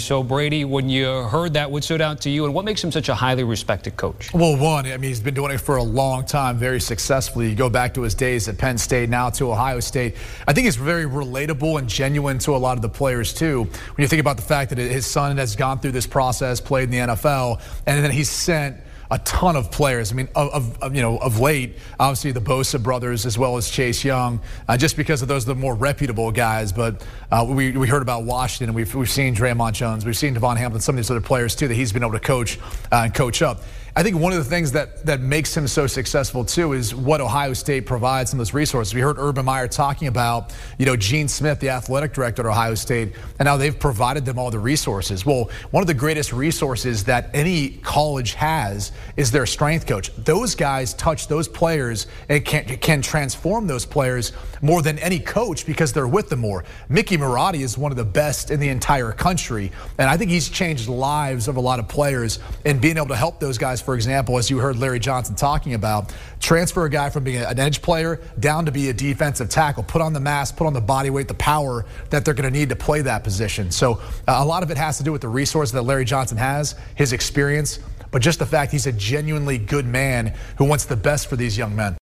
So, 0.00 0.22
Brady, 0.22 0.64
when 0.64 0.88
you 0.88 1.06
heard 1.06 1.54
that, 1.54 1.70
what 1.70 1.84
stood 1.84 2.00
out 2.00 2.20
to 2.22 2.30
you, 2.30 2.44
and 2.44 2.54
what 2.54 2.64
makes 2.64 2.82
him 2.82 2.90
such 2.90 3.08
a 3.08 3.14
highly 3.14 3.44
respected 3.44 3.96
coach? 3.96 4.32
Well, 4.34 4.56
one, 4.56 4.86
I 4.86 4.96
mean, 4.96 5.08
he's 5.08 5.20
been 5.20 5.34
doing 5.34 5.52
it 5.52 5.60
for 5.60 5.76
a 5.76 5.82
long 5.82 6.24
time, 6.24 6.58
very 6.58 6.80
successfully. 6.80 7.50
You 7.50 7.54
go 7.54 7.70
back 7.70 7.94
to 7.94 8.02
his 8.02 8.14
days 8.14 8.48
at 8.48 8.58
Penn 8.58 8.78
State, 8.78 9.08
now 9.08 9.30
to 9.30 9.52
Ohio 9.52 9.80
State. 9.80 10.16
I 10.48 10.52
think 10.52 10.64
he's 10.64 10.76
very 10.76 11.04
relatable 11.04 11.78
and 11.78 11.88
genuine 11.88 12.38
to 12.40 12.56
a 12.56 12.58
lot 12.58 12.76
of 12.76 12.82
the 12.82 12.88
players, 12.88 13.32
too. 13.32 13.64
When 13.64 14.02
you 14.02 14.08
think 14.08 14.20
about 14.20 14.36
the 14.36 14.42
fact 14.42 14.70
that 14.70 14.78
his 14.78 15.06
son 15.06 15.36
has 15.36 15.54
gone 15.54 15.78
through 15.78 15.92
this 15.92 16.06
process, 16.06 16.60
played 16.60 16.84
in 16.84 16.90
the 16.90 17.14
NFL, 17.14 17.60
and 17.86 18.04
then 18.04 18.10
he's 18.10 18.30
sent 18.30 18.76
a 19.10 19.18
ton 19.18 19.56
of 19.56 19.70
players. 19.70 20.12
I 20.12 20.14
mean, 20.14 20.28
of, 20.34 20.78
of, 20.82 20.94
you 20.94 21.02
know, 21.02 21.18
of 21.18 21.40
late, 21.40 21.76
obviously 21.98 22.32
the 22.32 22.40
Bosa 22.40 22.82
brothers 22.82 23.26
as 23.26 23.36
well 23.36 23.56
as 23.56 23.68
Chase 23.68 24.04
Young, 24.04 24.40
uh, 24.68 24.76
just 24.76 24.96
because 24.96 25.22
of 25.22 25.28
those 25.28 25.44
the 25.44 25.54
more 25.54 25.74
reputable 25.74 26.30
guys. 26.30 26.72
But 26.72 27.04
uh, 27.30 27.44
we, 27.48 27.72
we 27.72 27.88
heard 27.88 28.02
about 28.02 28.24
Washington, 28.24 28.68
and 28.68 28.76
we've, 28.76 28.94
we've 28.94 29.10
seen 29.10 29.34
Dre'Mont 29.34 29.72
Jones, 29.72 30.04
we've 30.06 30.16
seen 30.16 30.34
Devon 30.34 30.56
Hamilton, 30.56 30.80
some 30.80 30.94
of 30.94 30.96
these 30.98 31.10
other 31.10 31.20
players 31.20 31.54
too 31.54 31.68
that 31.68 31.74
he's 31.74 31.92
been 31.92 32.02
able 32.02 32.12
to 32.12 32.20
coach 32.20 32.58
uh, 32.92 33.02
and 33.04 33.14
coach 33.14 33.42
up. 33.42 33.62
I 33.96 34.04
think 34.04 34.16
one 34.16 34.32
of 34.32 34.38
the 34.38 34.44
things 34.44 34.70
that, 34.72 35.04
that 35.06 35.20
makes 35.20 35.56
him 35.56 35.66
so 35.66 35.88
successful 35.88 36.44
too 36.44 36.74
is 36.74 36.94
what 36.94 37.20
Ohio 37.20 37.52
State 37.54 37.86
provides 37.86 38.32
of 38.32 38.38
those 38.38 38.54
resources. 38.54 38.94
We 38.94 39.00
heard 39.00 39.18
Urban 39.18 39.44
Meyer 39.44 39.66
talking 39.66 40.06
about, 40.06 40.54
you 40.78 40.86
know, 40.86 40.96
Gene 40.96 41.26
Smith, 41.26 41.58
the 41.58 41.70
athletic 41.70 42.12
director 42.12 42.42
at 42.42 42.46
Ohio 42.46 42.76
State, 42.76 43.14
and 43.40 43.48
how 43.48 43.56
they've 43.56 43.76
provided 43.76 44.24
them 44.24 44.38
all 44.38 44.50
the 44.52 44.60
resources. 44.60 45.26
Well, 45.26 45.50
one 45.72 45.82
of 45.82 45.88
the 45.88 45.94
greatest 45.94 46.32
resources 46.32 47.02
that 47.04 47.30
any 47.34 47.70
college 47.82 48.34
has 48.34 48.92
is 49.16 49.32
their 49.32 49.46
strength 49.46 49.86
coach. 49.86 50.14
Those 50.16 50.54
guys 50.54 50.94
touch 50.94 51.26
those 51.26 51.48
players 51.48 52.06
and 52.28 52.44
can, 52.44 52.64
can 52.78 53.02
transform 53.02 53.66
those 53.66 53.84
players 53.84 54.32
more 54.62 54.82
than 54.82 54.98
any 55.00 55.18
coach 55.18 55.66
because 55.66 55.92
they're 55.92 56.06
with 56.06 56.28
them 56.28 56.40
more. 56.40 56.64
Mickey 56.88 57.16
Marotti 57.16 57.60
is 57.60 57.76
one 57.76 57.90
of 57.90 57.96
the 57.96 58.04
best 58.04 58.50
in 58.50 58.60
the 58.60 58.68
entire 58.68 59.10
country, 59.12 59.72
and 59.98 60.08
I 60.08 60.16
think 60.16 60.30
he's 60.30 60.48
changed 60.48 60.88
lives 60.88 61.48
of 61.48 61.56
a 61.56 61.60
lot 61.60 61.78
of 61.78 61.88
players 61.88 62.38
and 62.64 62.80
being 62.80 62.96
able 62.96 63.08
to 63.08 63.16
help 63.16 63.40
those 63.40 63.58
guys 63.58 63.80
for 63.90 63.96
example, 63.96 64.38
as 64.38 64.48
you 64.48 64.58
heard 64.58 64.76
Larry 64.76 65.00
Johnson 65.00 65.34
talking 65.34 65.74
about, 65.74 66.14
transfer 66.38 66.84
a 66.84 66.88
guy 66.88 67.10
from 67.10 67.24
being 67.24 67.42
an 67.42 67.58
edge 67.58 67.82
player 67.82 68.20
down 68.38 68.66
to 68.66 68.70
be 68.70 68.88
a 68.88 68.92
defensive 68.92 69.48
tackle, 69.48 69.82
put 69.82 70.00
on 70.00 70.12
the 70.12 70.20
mass, 70.20 70.52
put 70.52 70.68
on 70.68 70.72
the 70.72 70.80
body 70.80 71.10
weight, 71.10 71.26
the 71.26 71.34
power 71.34 71.84
that 72.10 72.24
they're 72.24 72.34
going 72.34 72.48
to 72.48 72.56
need 72.56 72.68
to 72.68 72.76
play 72.76 73.02
that 73.02 73.24
position. 73.24 73.68
So 73.72 73.94
uh, 74.28 74.36
a 74.38 74.44
lot 74.44 74.62
of 74.62 74.70
it 74.70 74.76
has 74.76 74.98
to 74.98 75.02
do 75.02 75.10
with 75.10 75.22
the 75.22 75.28
resources 75.28 75.72
that 75.72 75.82
Larry 75.82 76.04
Johnson 76.04 76.38
has, 76.38 76.76
his 76.94 77.12
experience, 77.12 77.80
but 78.12 78.22
just 78.22 78.38
the 78.38 78.46
fact 78.46 78.70
he's 78.70 78.86
a 78.86 78.92
genuinely 78.92 79.58
good 79.58 79.86
man 79.86 80.34
who 80.58 80.66
wants 80.66 80.84
the 80.84 80.94
best 80.94 81.26
for 81.26 81.34
these 81.34 81.58
young 81.58 81.74
men. 81.74 81.96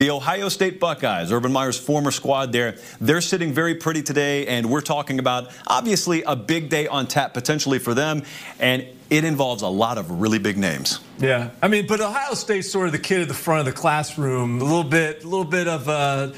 The 0.00 0.10
Ohio 0.10 0.50
State 0.50 0.80
Buckeyes, 0.80 1.32
Urban 1.32 1.50
Meyer's 1.50 1.78
former 1.78 2.10
squad 2.10 2.52
there, 2.52 2.76
they're 3.00 3.22
sitting 3.22 3.54
very 3.54 3.74
pretty 3.74 4.02
today, 4.02 4.46
and 4.46 4.68
we're 4.68 4.82
talking 4.82 5.18
about 5.18 5.50
obviously 5.66 6.22
a 6.24 6.36
big 6.36 6.68
day 6.68 6.86
on 6.86 7.06
tap 7.06 7.32
potentially 7.32 7.78
for 7.78 7.94
them, 7.94 8.22
and 8.58 8.86
it 9.10 9.24
involves 9.24 9.62
a 9.62 9.68
lot 9.68 9.98
of 9.98 10.10
really 10.20 10.38
big 10.38 10.56
names. 10.56 11.00
Yeah, 11.18 11.50
I 11.60 11.68
mean, 11.68 11.86
but 11.86 12.00
Ohio 12.00 12.34
State's 12.34 12.70
sort 12.70 12.86
of 12.86 12.92
the 12.92 12.98
kid 12.98 13.20
at 13.20 13.28
the 13.28 13.34
front 13.34 13.60
of 13.60 13.66
the 13.66 13.78
classroom, 13.78 14.60
a 14.60 14.64
little 14.64 14.84
bit, 14.84 15.24
a 15.24 15.28
little 15.28 15.44
bit 15.44 15.68
of 15.68 15.88
uh, 15.88 16.32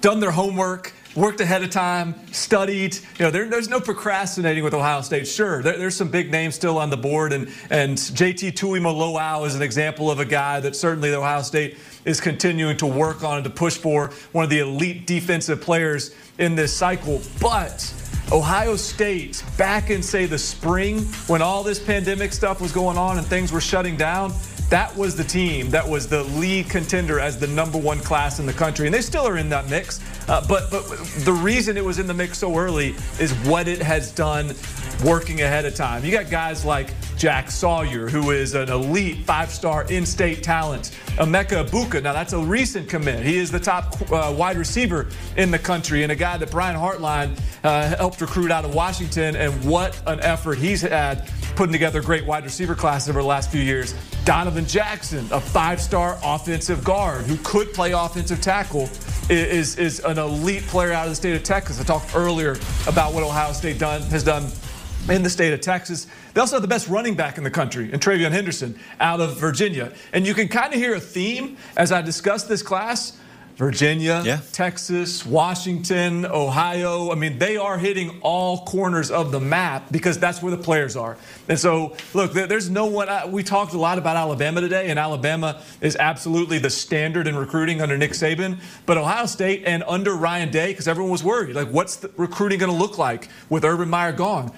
done 0.00 0.20
their 0.20 0.32
homework 0.32 0.92
worked 1.16 1.40
ahead 1.40 1.62
of 1.64 1.70
time, 1.70 2.14
studied. 2.30 2.94
You 3.18 3.24
know, 3.24 3.30
there, 3.30 3.48
there's 3.48 3.68
no 3.68 3.80
procrastinating 3.80 4.62
with 4.62 4.74
Ohio 4.74 5.00
State. 5.00 5.26
Sure, 5.26 5.62
there, 5.62 5.78
there's 5.78 5.96
some 5.96 6.10
big 6.10 6.30
names 6.30 6.54
still 6.54 6.78
on 6.78 6.90
the 6.90 6.96
board, 6.96 7.32
and 7.32 7.48
and 7.70 7.96
JT 7.96 8.52
Tuimoloau 8.52 9.46
is 9.46 9.54
an 9.54 9.62
example 9.62 10.10
of 10.10 10.20
a 10.20 10.24
guy 10.24 10.60
that 10.60 10.76
certainly 10.76 11.10
the 11.10 11.16
Ohio 11.16 11.42
State 11.42 11.78
is 12.04 12.20
continuing 12.20 12.76
to 12.76 12.86
work 12.86 13.24
on 13.24 13.42
to 13.42 13.50
push 13.50 13.76
for 13.76 14.10
one 14.32 14.44
of 14.44 14.50
the 14.50 14.60
elite 14.60 15.06
defensive 15.06 15.60
players 15.60 16.14
in 16.38 16.54
this 16.54 16.72
cycle. 16.72 17.20
But 17.40 17.92
Ohio 18.32 18.76
State, 18.76 19.44
back 19.56 19.90
in 19.90 20.02
say 20.02 20.26
the 20.26 20.38
spring 20.38 21.00
when 21.28 21.42
all 21.42 21.62
this 21.62 21.78
pandemic 21.78 22.32
stuff 22.32 22.60
was 22.60 22.72
going 22.72 22.98
on 22.98 23.18
and 23.18 23.26
things 23.26 23.52
were 23.52 23.60
shutting 23.60 23.96
down 23.96 24.32
that 24.68 24.94
was 24.96 25.14
the 25.14 25.24
team 25.24 25.70
that 25.70 25.88
was 25.88 26.08
the 26.08 26.24
lead 26.24 26.68
contender 26.68 27.20
as 27.20 27.38
the 27.38 27.46
number 27.46 27.78
one 27.78 28.00
class 28.00 28.40
in 28.40 28.46
the 28.46 28.52
country, 28.52 28.86
and 28.86 28.94
they 28.94 29.00
still 29.00 29.26
are 29.26 29.36
in 29.36 29.48
that 29.48 29.70
mix. 29.70 30.00
Uh, 30.28 30.44
but 30.48 30.70
but 30.70 30.82
the 31.24 31.32
reason 31.32 31.76
it 31.76 31.84
was 31.84 32.00
in 32.00 32.06
the 32.06 32.14
mix 32.14 32.38
so 32.38 32.56
early 32.56 32.96
is 33.20 33.32
what 33.46 33.68
it 33.68 33.80
has 33.80 34.10
done 34.10 34.54
working 35.04 35.42
ahead 35.42 35.64
of 35.64 35.74
time. 35.74 36.04
You 36.04 36.10
got 36.10 36.30
guys 36.30 36.64
like 36.64 36.90
Jack 37.16 37.50
Sawyer, 37.50 38.08
who 38.08 38.30
is 38.30 38.54
an 38.54 38.68
elite 38.68 39.24
five-star 39.24 39.84
in-state 39.90 40.42
talent. 40.42 40.96
Emeka 41.16 41.66
Egbuka, 41.66 42.02
now 42.02 42.12
that's 42.12 42.34
a 42.34 42.38
recent 42.38 42.88
commit. 42.88 43.24
He 43.24 43.38
is 43.38 43.50
the 43.50 43.60
top 43.60 43.96
uh, 44.12 44.34
wide 44.36 44.56
receiver 44.56 45.06
in 45.36 45.50
the 45.50 45.58
country 45.58 46.02
and 46.02 46.12
a 46.12 46.16
guy 46.16 46.36
that 46.36 46.50
Brian 46.50 46.76
Hartline 46.76 47.38
uh, 47.64 47.96
helped 47.96 48.20
recruit 48.20 48.50
out 48.50 48.64
of 48.64 48.74
Washington. 48.74 49.34
And 49.34 49.52
what 49.64 50.00
an 50.06 50.20
effort 50.20 50.58
he's 50.58 50.82
had 50.82 51.30
putting 51.56 51.72
together 51.72 52.02
great 52.02 52.26
wide 52.26 52.44
receiver 52.44 52.74
classes 52.74 53.08
over 53.08 53.20
the 53.20 53.26
last 53.26 53.50
few 53.50 53.62
years. 53.62 53.94
Donovan 54.24 54.66
Jackson, 54.66 55.26
a 55.32 55.40
five-star 55.40 56.18
offensive 56.22 56.84
guard 56.84 57.24
who 57.24 57.36
could 57.38 57.72
play 57.72 57.92
offensive 57.92 58.42
tackle, 58.42 58.90
is, 59.30 59.78
is 59.78 60.00
an 60.00 60.18
elite 60.18 60.62
player 60.64 60.92
out 60.92 61.04
of 61.04 61.10
the 61.10 61.16
state 61.16 61.34
of 61.34 61.42
Texas. 61.42 61.80
I 61.80 61.84
talked 61.84 62.14
earlier 62.14 62.56
about 62.86 63.14
what 63.14 63.24
Ohio 63.24 63.52
State 63.52 63.78
done, 63.78 64.02
has 64.02 64.22
done 64.22 64.50
in 65.08 65.22
the 65.22 65.30
state 65.30 65.52
of 65.52 65.60
Texas. 65.60 66.06
They 66.34 66.40
also 66.40 66.56
have 66.56 66.62
the 66.62 66.68
best 66.68 66.88
running 66.88 67.14
back 67.14 67.38
in 67.38 67.44
the 67.44 67.50
country, 67.50 67.90
and 67.92 68.00
TreVeyon 68.00 68.32
Henderson 68.32 68.78
out 69.00 69.20
of 69.20 69.38
Virginia. 69.38 69.92
And 70.12 70.26
you 70.26 70.34
can 70.34 70.48
kind 70.48 70.72
of 70.72 70.78
hear 70.78 70.94
a 70.94 71.00
theme 71.00 71.56
as 71.76 71.92
I 71.92 72.02
discuss 72.02 72.44
this 72.44 72.62
class 72.62 73.18
Virginia, 73.56 74.22
yeah. 74.22 74.40
Texas, 74.52 75.24
Washington, 75.24 76.26
Ohio. 76.26 77.10
I 77.10 77.14
mean, 77.14 77.38
they 77.38 77.56
are 77.56 77.78
hitting 77.78 78.20
all 78.20 78.66
corners 78.66 79.10
of 79.10 79.32
the 79.32 79.40
map 79.40 79.90
because 79.90 80.18
that's 80.18 80.42
where 80.42 80.54
the 80.54 80.62
players 80.62 80.94
are. 80.94 81.16
And 81.48 81.58
so, 81.58 81.96
look, 82.12 82.34
there's 82.34 82.68
no 82.68 82.84
one. 82.84 83.08
We 83.32 83.42
talked 83.42 83.72
a 83.72 83.78
lot 83.78 83.96
about 83.96 84.16
Alabama 84.16 84.60
today, 84.60 84.90
and 84.90 84.98
Alabama 84.98 85.62
is 85.80 85.96
absolutely 85.96 86.58
the 86.58 86.68
standard 86.68 87.26
in 87.26 87.34
recruiting 87.34 87.80
under 87.80 87.96
Nick 87.96 88.10
Saban. 88.10 88.58
But 88.84 88.98
Ohio 88.98 89.24
State 89.24 89.62
and 89.64 89.82
under 89.88 90.14
Ryan 90.14 90.50
Day, 90.50 90.72
because 90.72 90.86
everyone 90.86 91.10
was 91.10 91.24
worried, 91.24 91.56
like, 91.56 91.68
what's 91.68 91.96
the 91.96 92.10
recruiting 92.18 92.58
going 92.58 92.70
to 92.70 92.76
look 92.76 92.98
like 92.98 93.30
with 93.48 93.64
Urban 93.64 93.88
Meyer 93.88 94.12
gone? 94.12 94.52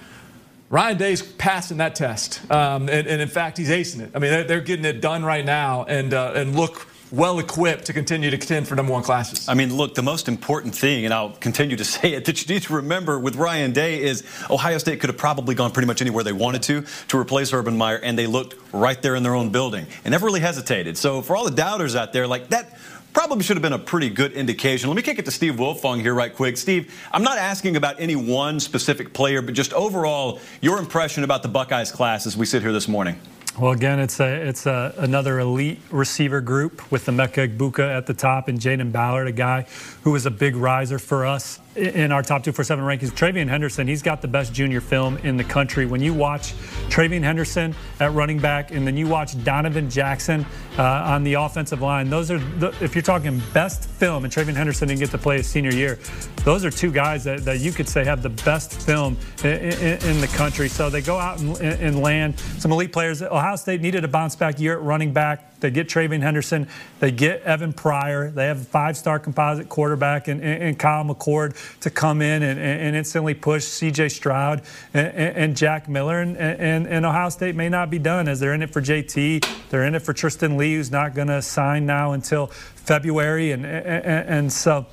Ryan 0.70 0.98
Day's 0.98 1.22
passing 1.22 1.78
that 1.78 1.94
test, 1.94 2.40
um, 2.50 2.90
and, 2.90 3.06
and, 3.06 3.22
in 3.22 3.28
fact, 3.28 3.56
he's 3.56 3.70
acing 3.70 4.00
it. 4.00 4.10
I 4.14 4.18
mean, 4.18 4.30
they're, 4.30 4.44
they're 4.44 4.60
getting 4.60 4.84
it 4.84 5.00
done 5.00 5.24
right 5.24 5.44
now, 5.44 5.84
and 5.84 6.12
uh, 6.12 6.32
and 6.34 6.54
look 6.54 6.86
well 7.10 7.38
equipped 7.38 7.86
to 7.86 7.94
continue 7.94 8.28
to 8.30 8.36
contend 8.36 8.68
for 8.68 8.74
number 8.74 8.92
one 8.92 9.02
classes. 9.02 9.48
I 9.48 9.54
mean, 9.54 9.74
look, 9.74 9.94
the 9.94 10.02
most 10.02 10.28
important 10.28 10.74
thing, 10.74 11.06
and 11.06 11.14
I'll 11.14 11.30
continue 11.30 11.76
to 11.76 11.84
say 11.86 12.12
it, 12.12 12.26
that 12.26 12.46
you 12.46 12.54
need 12.54 12.62
to 12.64 12.74
remember 12.74 13.18
with 13.18 13.36
Ryan 13.36 13.72
Day 13.72 14.02
is 14.02 14.24
Ohio 14.50 14.76
State 14.76 15.00
could 15.00 15.08
have 15.08 15.16
probably 15.16 15.54
gone 15.54 15.70
pretty 15.70 15.86
much 15.86 16.02
anywhere 16.02 16.22
they 16.22 16.32
wanted 16.32 16.62
to 16.64 16.84
to 17.08 17.18
replace 17.18 17.52
Urban 17.52 17.76
Meyer, 17.78 17.96
and 17.96 18.18
they 18.18 18.26
looked 18.26 18.56
right 18.74 19.00
there 19.00 19.14
in 19.14 19.22
their 19.22 19.34
own 19.34 19.48
building 19.48 19.86
and 20.04 20.12
never 20.12 20.26
really 20.26 20.40
hesitated. 20.40 20.98
So 20.98 21.22
for 21.22 21.34
all 21.34 21.44
the 21.44 21.50
doubters 21.50 21.96
out 21.96 22.12
there, 22.12 22.26
like 22.26 22.48
that 22.48 22.78
probably 23.12 23.42
should 23.42 23.56
have 23.56 23.62
been 23.62 23.72
a 23.72 23.78
pretty 23.78 24.10
good 24.10 24.32
indication. 24.32 24.88
Let 24.88 24.96
me 24.96 25.02
kick 25.02 25.18
it 25.18 25.24
to 25.24 25.30
Steve 25.30 25.54
Wiltfong 25.54 26.00
here 26.00 26.14
right 26.14 26.34
quick. 26.34 26.56
Steve, 26.56 26.94
I'm 27.12 27.22
not 27.22 27.38
asking 27.38 27.76
about 27.76 28.00
any 28.00 28.16
one 28.16 28.60
specific 28.60 29.12
player, 29.12 29.42
but 29.42 29.54
just 29.54 29.72
overall 29.72 30.40
your 30.60 30.78
impression 30.78 31.24
about 31.24 31.42
the 31.42 31.48
Buckeyes 31.48 31.90
class 31.90 32.26
as 32.26 32.36
we 32.36 32.46
sit 32.46 32.62
here 32.62 32.72
this 32.72 32.88
morning. 32.88 33.18
Well, 33.58 33.72
again, 33.72 33.98
it's 33.98 34.20
a 34.20 34.48
it's 34.48 34.66
a, 34.66 34.94
another 34.98 35.40
elite 35.40 35.80
receiver 35.90 36.40
group 36.40 36.92
with 36.92 37.06
the 37.06 37.12
Emeka 37.12 37.48
Egbuka 37.48 37.96
at 37.96 38.06
the 38.06 38.14
top 38.14 38.46
and 38.46 38.60
Jayden 38.60 38.92
Ballard, 38.92 39.26
a 39.26 39.32
guy 39.32 39.66
who 40.02 40.12
was 40.12 40.26
a 40.26 40.30
big 40.30 40.54
riser 40.54 41.00
for 41.00 41.26
us 41.26 41.58
in 41.78 42.12
our 42.12 42.22
top 42.22 42.42
247 42.42 42.84
rankings. 42.84 43.12
TreVeyon 43.12 43.48
Henderson, 43.48 43.86
he's 43.86 44.02
got 44.02 44.20
the 44.20 44.28
best 44.28 44.52
junior 44.52 44.80
film 44.80 45.16
in 45.18 45.36
the 45.36 45.44
country. 45.44 45.86
When 45.86 46.02
you 46.02 46.12
watch 46.12 46.54
TreVeyon 46.90 47.22
Henderson 47.22 47.74
at 48.00 48.12
running 48.12 48.38
back 48.38 48.72
and 48.72 48.86
then 48.86 48.96
you 48.96 49.06
watch 49.06 49.42
Donovan 49.44 49.88
Jackson 49.88 50.44
uh, 50.76 50.82
on 50.82 51.22
the 51.22 51.34
offensive 51.34 51.80
line, 51.80 52.10
those 52.10 52.30
are, 52.30 52.38
the, 52.38 52.74
if 52.80 52.94
you're 52.94 53.02
talking 53.02 53.40
best 53.54 53.88
film, 53.88 54.24
and 54.24 54.32
TreVeyon 54.32 54.54
Henderson 54.54 54.88
didn't 54.88 55.00
get 55.00 55.10
to 55.10 55.18
play 55.18 55.38
his 55.38 55.46
senior 55.46 55.72
year, 55.72 55.98
those 56.44 56.64
are 56.64 56.70
two 56.70 56.90
guys 56.90 57.24
that, 57.24 57.44
that 57.44 57.60
you 57.60 57.72
could 57.72 57.88
say 57.88 58.04
have 58.04 58.22
the 58.22 58.30
best 58.30 58.80
film 58.82 59.16
in, 59.44 59.50
in, 59.50 60.02
in 60.04 60.20
the 60.20 60.30
country. 60.34 60.68
So 60.68 60.90
they 60.90 61.02
go 61.02 61.18
out 61.18 61.40
and, 61.40 61.56
and 61.60 62.00
land 62.00 62.38
some 62.58 62.72
elite 62.72 62.92
players. 62.92 63.22
Ohio 63.22 63.56
State 63.56 63.80
needed 63.80 64.04
a 64.04 64.08
bounce 64.08 64.34
back 64.36 64.58
year 64.58 64.74
at 64.74 64.82
running 64.82 65.12
back. 65.12 65.57
They 65.60 65.70
get 65.70 65.88
TreVeyon 65.88 66.22
Henderson. 66.22 66.68
They 67.00 67.10
get 67.10 67.42
Evan 67.42 67.72
Pryor. 67.72 68.30
They 68.30 68.46
have 68.46 68.62
a 68.62 68.64
five-star 68.64 69.18
composite 69.18 69.68
quarterback 69.68 70.28
and, 70.28 70.40
and, 70.42 70.78
Kyle 70.78 71.04
McCord 71.04 71.56
to 71.80 71.90
come 71.90 72.22
in 72.22 72.42
and, 72.42 72.60
and 72.60 72.94
instantly 72.94 73.34
push 73.34 73.64
C.J. 73.64 74.10
Stroud 74.10 74.62
and, 74.94 75.08
and 75.08 75.56
Jack 75.56 75.88
Miller. 75.88 76.20
And, 76.20 76.36
and, 76.36 77.06
Ohio 77.06 77.28
State 77.30 77.56
may 77.56 77.68
not 77.68 77.90
be 77.90 77.98
done 77.98 78.28
as 78.28 78.38
they're 78.38 78.54
in 78.54 78.62
it 78.62 78.70
for 78.70 78.80
JT. 78.80 79.68
They're 79.70 79.84
in 79.84 79.94
it 79.94 80.02
for 80.02 80.12
Tristan 80.12 80.56
Leigh, 80.56 80.74
who's 80.74 80.90
not 80.90 81.14
going 81.14 81.28
to 81.28 81.42
sign 81.42 81.86
now 81.86 82.12
until 82.12 82.46
February. 82.46 83.52
And, 83.52 83.66
and, 83.66 84.52
so 84.52 84.86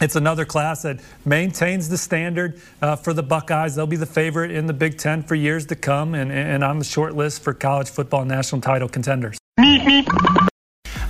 it's 0.00 0.16
another 0.16 0.44
class 0.44 0.82
that 0.82 1.00
maintains 1.24 1.88
the 1.88 1.98
standard 1.98 2.60
uh, 2.80 2.96
for 2.96 3.12
the 3.12 3.22
Buckeyes. 3.22 3.74
They'll 3.74 3.86
be 3.86 3.96
the 3.96 4.06
favorite 4.06 4.50
in 4.50 4.66
the 4.66 4.72
Big 4.72 4.98
Ten 4.98 5.22
for 5.22 5.34
years 5.34 5.66
to 5.66 5.76
come 5.76 6.14
and, 6.14 6.32
and 6.32 6.64
on 6.64 6.78
the 6.78 6.84
short 6.84 7.14
list 7.14 7.42
for 7.42 7.52
college 7.52 7.90
football 7.90 8.24
national 8.24 8.60
title 8.60 8.88
contenders. 8.88 9.37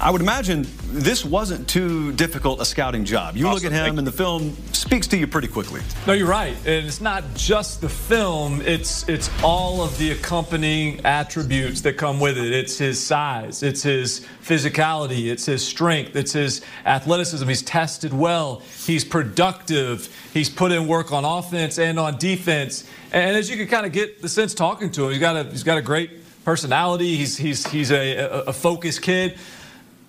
I 0.01 0.11
would 0.11 0.23
imagine 0.23 0.67
this 0.91 1.23
wasn't 1.23 1.69
too 1.69 2.13
difficult 2.13 2.63
a 2.63 2.65
scouting 2.65 3.05
job. 3.05 3.37
You 3.37 3.47
awesome. 3.47 3.55
look 3.65 3.73
at 3.73 3.87
him, 3.87 3.99
and 3.99 4.07
the 4.07 4.13
film 4.13 4.57
speaks 4.73 5.07
to 5.09 5.19
you 5.19 5.27
pretty 5.27 5.49
quickly. 5.49 5.83
No, 6.07 6.15
you're 6.15 6.29
right, 6.29 6.57
and 6.59 6.87
it's 6.87 7.03
not 7.03 7.25
just 7.35 7.83
the 7.83 7.91
film; 7.91 8.63
it's 8.63 9.07
it's 9.07 9.29
all 9.43 9.83
of 9.83 9.99
the 9.99 10.13
accompanying 10.13 11.05
attributes 11.05 11.83
that 11.83 11.99
come 11.99 12.21
with 12.21 12.39
it. 12.39 12.53
It's 12.53 12.79
his 12.79 13.05
size, 13.05 13.63
it's 13.63 13.83
his 13.83 14.25
physicality, 14.43 15.31
it's 15.31 15.45
his 15.45 15.67
strength, 15.67 16.17
it's 16.17 16.33
his 16.33 16.63
athleticism. 16.87 17.47
He's 17.47 17.63
tested 17.63 18.15
well, 18.15 18.63
he's 18.87 19.05
productive, 19.05 20.09
he's 20.33 20.49
put 20.49 20.73
in 20.73 20.87
work 20.87 21.13
on 21.13 21.27
offense 21.27 21.79
and 21.79 21.99
on 21.99 22.17
defense. 22.17 22.89
And 23.13 23.37
as 23.37 23.51
you 23.51 23.57
can 23.57 23.67
kind 23.67 23.85
of 23.85 23.93
get 23.93 24.23
the 24.23 24.29
sense 24.29 24.55
talking 24.55 24.91
to 24.93 25.05
him, 25.05 25.11
he's 25.11 25.21
got 25.21 25.37
a 25.37 25.45
he's 25.45 25.65
got 25.65 25.77
a 25.77 25.83
great 25.83 26.18
personality. 26.49 27.15
He's 27.15 27.37
he's 27.37 27.67
he's 27.67 27.91
a, 27.93 28.45
a, 28.47 28.55
focused 28.55 29.03
kid. 29.03 29.37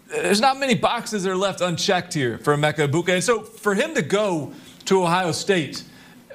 There's 0.08 0.40
not 0.40 0.58
many 0.58 0.74
boxes 0.74 1.24
that 1.24 1.30
are 1.30 1.36
left 1.36 1.60
unchecked 1.60 2.14
here 2.14 2.38
for 2.38 2.56
Emeka 2.56 2.88
Egbuka, 2.88 3.10
and 3.10 3.22
so 3.22 3.42
for 3.42 3.76
him 3.76 3.94
to 3.96 4.02
go 4.02 4.54
to 4.86 5.04
Ohio 5.04 5.34
State, 5.34 5.84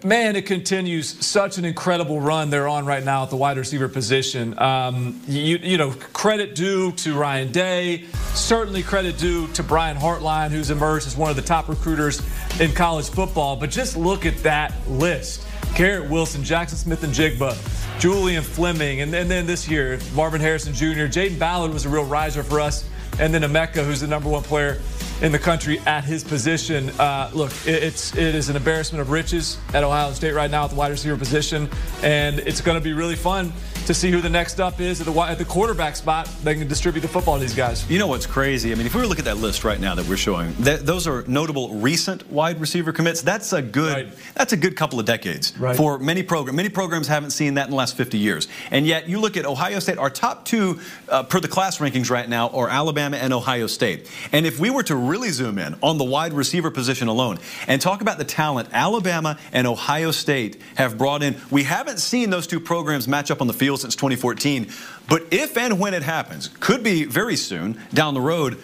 man, 0.05 0.37
it 0.37 0.45
continues 0.45 1.25
such 1.25 1.57
an 1.57 1.65
incredible 1.65 2.21
run 2.21 2.51
they're 2.51 2.69
on 2.69 2.85
right 2.85 3.03
now 3.03 3.23
at 3.23 3.31
the 3.31 3.37
wide 3.37 3.57
receiver 3.57 3.89
position. 3.89 4.59
Um, 4.59 5.23
you, 5.27 5.57
you 5.57 5.79
know, 5.79 5.93
credit 6.13 6.55
due 6.55 6.93
to 6.93 7.19
Ryan 7.19 7.51
Day, 7.51 8.05
certainly 8.35 8.83
credit 8.83 9.17
due 9.17 9.49
to 9.55 9.63
Brian 9.63 9.97
Hartline, 9.97 10.51
who's 10.51 10.69
emerged 10.69 11.07
as 11.07 11.17
one 11.17 11.31
of 11.31 11.37
the 11.37 11.43
top 11.43 11.71
recruiters 11.71 12.21
in 12.61 12.73
college 12.73 13.09
football. 13.09 13.57
But 13.57 13.71
just 13.71 13.97
look 13.97 14.27
at 14.27 14.37
that 14.43 14.75
list. 14.87 15.47
Garrett 15.75 16.11
Wilson, 16.11 16.45
Jackson 16.45 16.77
Smith-Njigba, 16.77 17.84
Julian 17.99 18.43
Fleming, 18.43 19.01
and, 19.01 19.15
and 19.15 19.31
then 19.31 19.47
this 19.47 19.69
year, 19.69 19.99
Marvin 20.15 20.41
Harrison 20.41 20.75
Jr. 20.75 21.07
Jayden 21.07 21.39
Ballard 21.39 21.73
was 21.73 21.87
a 21.87 21.89
real 21.89 22.05
riser 22.05 22.43
for 22.43 22.61
us. 22.61 22.89
And 23.21 23.33
then 23.33 23.43
Emeka, 23.43 23.87
who's 23.87 24.01
the 24.01 24.09
number 24.09 24.29
one 24.29 24.43
player 24.43 24.81
in 25.23 25.31
the 25.31 25.39
country 25.39 25.79
at 25.87 26.03
his 26.05 26.25
position. 26.25 26.91
Uh, 26.99 27.31
look, 27.33 27.53
it, 27.65 27.83
it's 27.83 28.13
it 28.17 28.35
is 28.35 28.49
an 28.49 28.57
embarrassment 28.57 29.01
of 29.01 29.11
riches 29.11 29.59
at 29.73 29.85
Ohio 29.85 30.13
State 30.13 30.35
right 30.35 30.51
now 30.51 30.65
at 30.65 30.71
the 30.71 30.77
wide 30.77 30.91
receiver 30.91 31.17
position, 31.17 31.69
and 32.03 32.41
it's 32.41 32.61
going 32.61 32.77
to 32.77 32.83
be 32.83 32.93
really 32.93 33.15
fun 33.15 33.53
to 33.87 33.93
see 33.95 34.11
who 34.11 34.21
the 34.21 34.31
next 34.31 34.61
up 34.61 34.81
is 34.81 35.01
at 35.01 35.07
the, 35.07 35.21
at 35.21 35.37
the 35.37 35.45
quarterback 35.45 35.95
spot 35.95 36.27
They 36.43 36.55
can 36.55 36.67
distribute 36.67 37.03
the 37.03 37.09
football 37.09 37.35
to 37.35 37.41
these 37.41 37.55
guys. 37.55 37.89
You 37.91 37.99
know 37.99 38.07
what's 38.07 38.27
crazy? 38.27 38.73
I 38.73 38.77
mean, 38.77 38.87
if 38.87 38.95
we 38.95 38.99
were 38.99 39.05
to 39.05 39.09
look 39.09 39.19
at 39.19 39.27
that 39.27 39.37
list 39.37 39.63
right 39.63 39.79
now 39.79 39.95
that 39.95 40.09
we're 40.09 40.17
showing, 40.17 40.55
that, 40.61 40.87
those 40.87 41.07
are 41.07 41.23
notable 41.27 41.75
recent 41.75 42.31
wide 42.31 42.61
receiver 42.61 42.93
commits. 42.93 43.21
That's 43.21 43.53
a 43.53 43.61
good 43.61 43.93
right. 43.93 44.19
that's 44.35 44.53
a 44.53 44.57
good 44.57 44.75
couple 44.77 44.99
of 44.99 45.07
decades 45.07 45.57
right. 45.59 45.77
for 45.77 45.99
many 45.99 46.23
programs. 46.23 46.57
Many 46.57 46.71
programs 46.71 47.09
haven't 47.09 47.31
seen 47.31 47.55
that 47.55 47.67
in 47.67 47.71
the 47.71 47.77
last 47.77 47.97
50 47.97 48.17
years. 48.17 48.49
And 48.71 48.87
yet, 48.87 49.09
you 49.09 49.21
look 49.21 49.37
at 49.37 49.45
Ohio 49.45 49.79
State. 49.81 49.99
Our 49.99 50.11
top 50.11 50.47
two 50.47 50.81
uh, 51.09 51.25
per 51.25 51.41
the 51.41 51.49
class 51.49 51.79
rankings 51.79 52.11
right 52.11 52.29
now 52.29 52.49
are 52.51 52.69
Alabama 52.69 53.19
and 53.19 53.33
Ohio 53.33 53.67
State. 53.67 54.11
And 54.33 54.47
if 54.47 54.59
we 54.59 54.71
were 54.71 54.83
to 54.85 54.97
really 54.97 55.31
zoom 55.31 55.59
in 55.59 55.77
on 55.83 55.99
the 55.99 56.05
wide 56.05 56.33
receiver 56.33 56.71
position 56.71 57.09
alone 57.09 57.39
and 57.69 57.81
talk 57.81 58.01
about 58.01 58.19
the 58.19 58.25
talent 58.25 58.69
Alabama 58.73 59.39
and 59.53 59.67
Ohio 59.67 60.11
State 60.11 60.61
have 60.77 60.97
brought 60.97 61.23
in, 61.23 61.37
we 61.51 61.65
haven't 61.65 61.99
seen 61.99 62.31
those 62.31 62.47
two 62.47 62.61
programs 62.61 63.07
match 63.07 63.31
up 63.31 63.41
on 63.41 63.47
the 63.47 63.53
field 63.53 63.74
since 63.77 63.95
2014. 63.97 64.69
But 65.09 65.25
if 65.31 65.57
and 65.57 65.79
when 65.79 65.95
it 65.95 66.03
happens, 66.03 66.49
could 66.61 66.83
be 66.83 67.05
very 67.05 67.37
soon 67.37 67.81
down 67.93 68.15
the 68.15 68.21
road. 68.21 68.63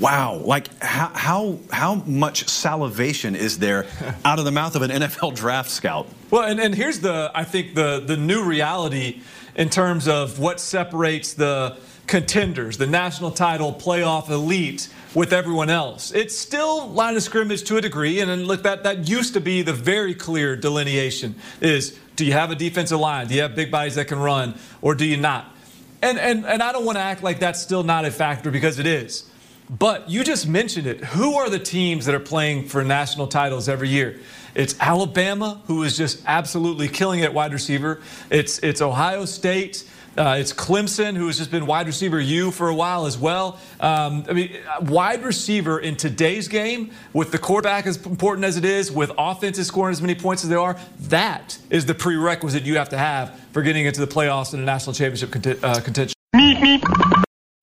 Wow, 0.00 0.34
like 0.44 0.68
how 0.80 1.10
how 1.14 1.58
how 1.72 1.96
much 2.06 2.48
salivation 2.48 3.34
is 3.34 3.58
there 3.58 3.86
out 4.24 4.38
of 4.38 4.44
the 4.44 4.52
mouth 4.52 4.76
of 4.76 4.82
an 4.82 4.90
NFL 4.90 5.34
draft 5.34 5.70
scout? 5.70 6.08
Well, 6.30 6.44
and, 6.44 6.60
and 6.60 6.74
here's 6.74 7.00
the 7.00 7.32
I 7.34 7.44
think 7.44 7.74
the 7.74 8.00
the 8.00 8.16
new 8.16 8.44
reality 8.44 9.22
in 9.56 9.70
terms 9.70 10.06
of 10.06 10.38
what 10.38 10.60
separates 10.60 11.34
the 11.34 11.76
contenders, 12.06 12.78
the 12.78 12.86
national 12.86 13.32
title 13.32 13.72
playoff 13.72 14.30
elite 14.30 14.88
with 15.14 15.32
everyone 15.32 15.68
else. 15.68 16.12
It's 16.12 16.36
still 16.36 16.88
line 16.88 17.16
of 17.16 17.22
scrimmage 17.22 17.64
to 17.64 17.76
a 17.76 17.80
degree, 17.80 18.20
and 18.20 18.46
look 18.46 18.62
that 18.62 18.84
that 18.84 19.08
used 19.08 19.34
to 19.34 19.40
be 19.40 19.62
the 19.62 19.72
very 19.72 20.14
clear 20.14 20.56
delineation 20.56 21.34
is 21.60 21.98
do 22.18 22.26
you 22.26 22.32
have 22.32 22.50
a 22.50 22.56
defensive 22.56 22.98
line? 22.98 23.28
Do 23.28 23.34
you 23.34 23.42
have 23.42 23.54
big 23.54 23.70
bodies 23.70 23.94
that 23.94 24.08
can 24.08 24.18
run, 24.18 24.58
or 24.82 24.96
do 24.96 25.04
you 25.04 25.16
not? 25.16 25.54
And 26.02 26.18
and 26.18 26.44
and 26.44 26.62
I 26.62 26.72
don't 26.72 26.84
want 26.84 26.98
to 26.98 27.02
act 27.02 27.22
like 27.22 27.38
that's 27.38 27.62
still 27.62 27.84
not 27.84 28.04
a 28.04 28.10
factor 28.10 28.50
because 28.50 28.80
it 28.80 28.86
is. 28.86 29.27
But 29.70 30.08
you 30.08 30.24
just 30.24 30.48
mentioned 30.48 30.86
it. 30.86 31.04
Who 31.04 31.34
are 31.36 31.50
the 31.50 31.58
teams 31.58 32.06
that 32.06 32.14
are 32.14 32.20
playing 32.20 32.68
for 32.68 32.82
national 32.82 33.26
titles 33.26 33.68
every 33.68 33.88
year? 33.88 34.18
It's 34.54 34.74
Alabama, 34.80 35.60
who 35.66 35.82
is 35.82 35.96
just 35.96 36.22
absolutely 36.26 36.88
killing 36.88 37.20
it 37.20 37.32
wide 37.32 37.52
receiver. 37.52 38.00
It's 38.30 38.58
it's 38.60 38.80
Ohio 38.80 39.24
State. 39.24 39.84
Uh, 40.16 40.36
it's 40.36 40.52
Clemson, 40.52 41.16
who 41.16 41.28
has 41.28 41.38
just 41.38 41.52
been 41.52 41.64
wide 41.64 41.86
receiver 41.86 42.18
U 42.18 42.50
for 42.50 42.68
a 42.68 42.74
while 42.74 43.06
as 43.06 43.16
well. 43.16 43.60
Um, 43.78 44.24
I 44.28 44.32
mean, 44.32 44.56
wide 44.80 45.22
receiver 45.22 45.78
in 45.78 45.94
today's 45.94 46.48
game, 46.48 46.90
with 47.12 47.30
the 47.30 47.38
quarterback 47.38 47.86
as 47.86 48.04
important 48.04 48.44
as 48.44 48.56
it 48.56 48.64
is, 48.64 48.90
with 48.90 49.12
offenses 49.16 49.68
scoring 49.68 49.92
as 49.92 50.02
many 50.02 50.16
points 50.16 50.42
as 50.42 50.50
they 50.50 50.56
are, 50.56 50.76
that 51.02 51.56
is 51.70 51.86
the 51.86 51.94
prerequisite 51.94 52.64
you 52.64 52.78
have 52.78 52.88
to 52.88 52.98
have 52.98 53.38
for 53.52 53.62
getting 53.62 53.86
into 53.86 54.00
the 54.00 54.08
playoffs 54.08 54.54
and 54.54 54.62
a 54.62 54.66
national 54.66 54.92
championship 54.92 55.62
uh, 55.62 55.80
contention. 55.80 56.14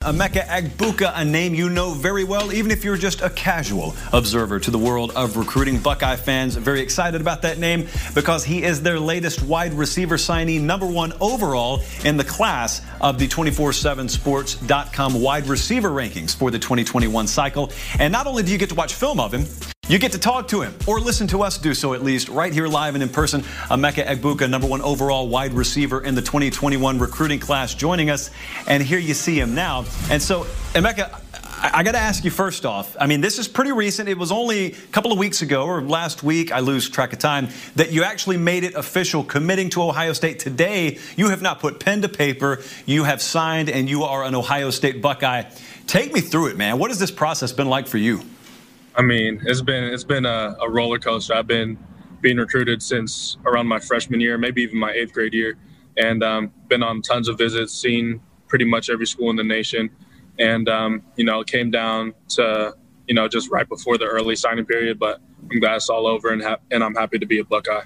Emeka 0.05 0.45
Egbuka, 0.45 1.11
a 1.15 1.25
name 1.25 1.55
you 1.55 1.67
know 1.67 1.95
very 1.95 2.23
well, 2.23 2.53
even 2.53 2.69
if 2.69 2.83
you're 2.83 2.95
just 2.95 3.21
a 3.21 3.29
casual 3.31 3.95
observer 4.13 4.59
to 4.59 4.69
the 4.69 4.77
world 4.77 5.11
of 5.15 5.35
recruiting. 5.35 5.79
Buckeye 5.79 6.15
fans 6.15 6.55
very 6.55 6.79
excited 6.79 7.21
about 7.21 7.41
that 7.41 7.57
name 7.57 7.87
because 8.13 8.43
he 8.43 8.61
is 8.61 8.83
their 8.83 8.99
latest 8.99 9.41
wide 9.41 9.73
receiver 9.73 10.17
signee, 10.17 10.61
number 10.61 10.85
one 10.85 11.11
overall 11.19 11.81
in 12.03 12.17
the 12.17 12.23
class 12.23 12.83
of 13.01 13.17
the 13.17 13.27
247sports.com 13.27 15.19
wide 15.19 15.47
receiver 15.47 15.89
rankings 15.89 16.35
for 16.35 16.51
the 16.51 16.59
2021 16.59 17.25
cycle. 17.25 17.71
And 17.97 18.11
not 18.11 18.27
only 18.27 18.43
do 18.43 18.51
you 18.51 18.59
get 18.59 18.69
to 18.69 18.75
watch 18.75 18.93
film 18.93 19.19
of 19.19 19.33
him, 19.33 19.45
you 19.87 19.99
get 19.99 20.13
to 20.13 20.19
talk 20.19 20.47
to 20.47 20.61
him 20.61 20.73
or 20.87 20.99
listen 20.99 21.27
to 21.27 21.43
us 21.43 21.59
do 21.59 21.75
so 21.75 21.93
at 21.93 22.03
least 22.03 22.27
right 22.29 22.51
here 22.51 22.67
live 22.67 22.95
and 22.95 23.03
in 23.03 23.09
person. 23.09 23.41
Emeka 23.69 24.05
Egbuka, 24.05 24.49
number 24.49 24.67
one 24.67 24.81
overall 24.81 25.27
wide 25.27 25.53
receiver 25.53 26.01
in 26.01 26.15
the 26.15 26.21
2021 26.21 26.97
recruiting 26.97 27.39
class, 27.39 27.75
joining 27.75 28.09
us. 28.09 28.31
And 28.67 28.81
here 28.81 28.97
you 28.97 29.13
see 29.13 29.39
him 29.39 29.53
now. 29.53 29.85
And 30.09 30.19
so, 30.21 30.45
Emeka, 30.73 31.21
I, 31.61 31.83
got 31.83 31.91
to 31.91 31.99
ask 31.99 32.23
you 32.23 32.31
first 32.31 32.65
off. 32.65 32.97
I 32.99 33.05
mean, 33.05 33.21
this 33.21 33.37
is 33.37 33.47
pretty 33.47 33.71
recent. 33.71 34.09
It 34.09 34.17
was 34.17 34.31
only 34.31 34.73
a 34.73 34.87
couple 34.87 35.11
of 35.11 35.19
weeks 35.19 35.43
ago 35.43 35.65
or 35.65 35.81
last 35.81 36.23
week, 36.23 36.51
I 36.51 36.59
lose 36.59 36.89
track 36.89 37.13
of 37.13 37.19
time, 37.19 37.49
that 37.75 37.91
you 37.91 38.03
actually 38.03 38.37
made 38.37 38.63
it 38.63 38.73
official 38.73 39.23
committing 39.23 39.69
to 39.71 39.83
Ohio 39.83 40.13
State. 40.13 40.39
Today, 40.39 40.97
you 41.15 41.29
have 41.29 41.43
not 41.43 41.59
put 41.59 41.79
pen 41.79 42.01
to 42.01 42.09
paper. 42.09 42.63
You 42.87 43.03
have 43.03 43.21
signed 43.21 43.69
and 43.69 43.87
you 43.87 44.03
are 44.03 44.23
an 44.23 44.33
Ohio 44.33 44.71
State 44.71 45.01
Buckeye. 45.01 45.43
Take 45.85 46.11
me 46.11 46.21
through 46.21 46.47
it, 46.47 46.57
man. 46.57 46.79
What 46.79 46.89
has 46.89 46.97
this 46.97 47.11
process 47.11 47.51
been 47.51 47.69
like 47.69 47.87
for 47.87 47.99
you? 47.99 48.21
I 48.97 49.01
mean, 49.01 49.41
it's 49.45 49.61
been 49.61 49.83
it's 49.83 50.03
been 50.03 50.25
a, 50.25 50.55
a 50.61 50.69
roller 50.69 50.99
coaster. 50.99 51.33
I've 51.33 51.47
been 51.47 51.77
being 52.21 52.37
recruited 52.37 52.81
since 52.81 53.37
around 53.45 53.67
my 53.67 53.79
freshman 53.79 54.19
year, 54.19 54.37
maybe 54.37 54.61
even 54.63 54.79
my 54.79 54.91
eighth 54.91 55.13
grade 55.13 55.33
year, 55.33 55.57
and 55.97 56.23
um, 56.23 56.51
been 56.69 56.81
on 56.81 57.01
tons 57.01 57.27
of 57.27 57.37
visits, 57.37 57.73
seen 57.73 58.21
pretty 58.47 58.65
much 58.65 58.89
every 58.89 59.05
school 59.05 59.29
in 59.29 59.35
the 59.35 59.43
nation, 59.43 59.89
and 60.39 60.69
um, 60.69 61.03
you 61.17 61.25
know, 61.25 61.43
came 61.43 61.71
down 61.71 62.13
to 62.29 62.73
you 63.07 63.13
know 63.13 63.27
just 63.27 63.51
right 63.51 63.67
before 63.67 63.97
the 63.97 64.05
early 64.05 64.35
signing 64.35 64.65
period. 64.65 64.97
But 64.97 65.19
I'm 65.51 65.59
glad 65.59 65.75
it's 65.75 65.89
all 65.89 66.07
over, 66.07 66.29
and 66.29 66.41
ha- 66.41 66.57
and 66.71 66.83
I'm 66.83 66.95
happy 66.95 67.19
to 67.19 67.25
be 67.25 67.39
a 67.39 67.43
Buckeye. 67.43 67.83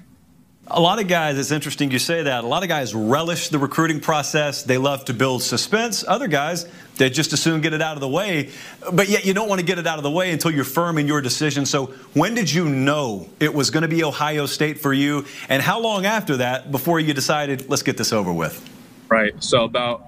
A 0.72 0.80
lot 0.80 1.00
of 1.00 1.08
guys, 1.08 1.36
it's 1.36 1.50
interesting 1.50 1.90
you 1.90 1.98
say 1.98 2.22
that. 2.22 2.44
A 2.44 2.46
lot 2.46 2.62
of 2.62 2.68
guys 2.68 2.94
relish 2.94 3.48
the 3.48 3.58
recruiting 3.58 3.98
process. 3.98 4.62
They 4.62 4.78
love 4.78 5.04
to 5.06 5.14
build 5.14 5.42
suspense. 5.42 6.04
Other 6.06 6.28
guys, 6.28 6.66
they 7.00 7.08
just 7.08 7.32
as 7.32 7.40
soon 7.40 7.62
get 7.62 7.72
it 7.72 7.80
out 7.80 7.96
of 7.96 8.00
the 8.00 8.08
way. 8.08 8.50
But 8.92 9.08
yet 9.08 9.24
you 9.24 9.32
don't 9.32 9.48
want 9.48 9.58
to 9.58 9.66
get 9.66 9.78
it 9.78 9.86
out 9.86 9.96
of 9.98 10.02
the 10.02 10.10
way 10.10 10.30
until 10.32 10.50
you're 10.50 10.64
firm 10.64 10.98
in 10.98 11.06
your 11.08 11.22
decision. 11.22 11.64
So 11.64 11.86
when 12.12 12.34
did 12.34 12.52
you 12.52 12.68
know 12.68 13.28
it 13.40 13.54
was 13.54 13.70
going 13.70 13.82
to 13.82 13.88
be 13.88 14.04
Ohio 14.04 14.44
State 14.44 14.78
for 14.78 14.92
you? 14.92 15.24
And 15.48 15.62
how 15.62 15.80
long 15.80 16.04
after 16.04 16.36
that 16.36 16.70
before 16.70 17.00
you 17.00 17.14
decided, 17.14 17.70
let's 17.70 17.82
get 17.82 17.96
this 17.96 18.12
over 18.12 18.32
with? 18.32 18.62
Right. 19.08 19.32
So 19.42 19.64
about, 19.64 20.04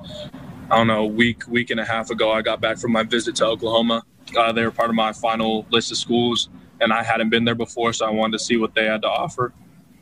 I 0.71 0.77
don't 0.77 0.87
know, 0.87 1.05
a 1.05 1.07
week, 1.07 1.49
week 1.49 1.71
and 1.71 1.81
a 1.81 1.85
half 1.85 2.11
ago, 2.11 2.31
I 2.31 2.43
got 2.43 2.61
back 2.61 2.77
from 2.77 2.93
my 2.93 3.05
visit 3.05 3.37
to 3.37 3.47
Oklahoma. 3.47 4.05
Uh, 4.37 4.53
they 4.53 4.63
were 4.63 4.71
part 4.71 4.91
of 4.91 4.95
my 4.95 5.15
final 5.15 5.67
list 5.71 5.91
of 5.91 5.97
schools, 5.97 6.51
and 6.81 6.93
I 6.93 7.03
hadn't 7.03 7.31
been 7.31 7.45
there 7.45 7.55
before, 7.55 7.95
so 7.95 8.07
I 8.07 8.11
wanted 8.11 8.39
to 8.39 8.45
see 8.45 8.59
what 8.59 8.75
they 8.75 8.85
had 8.85 9.03
to 9.03 9.09
offer. 9.09 9.53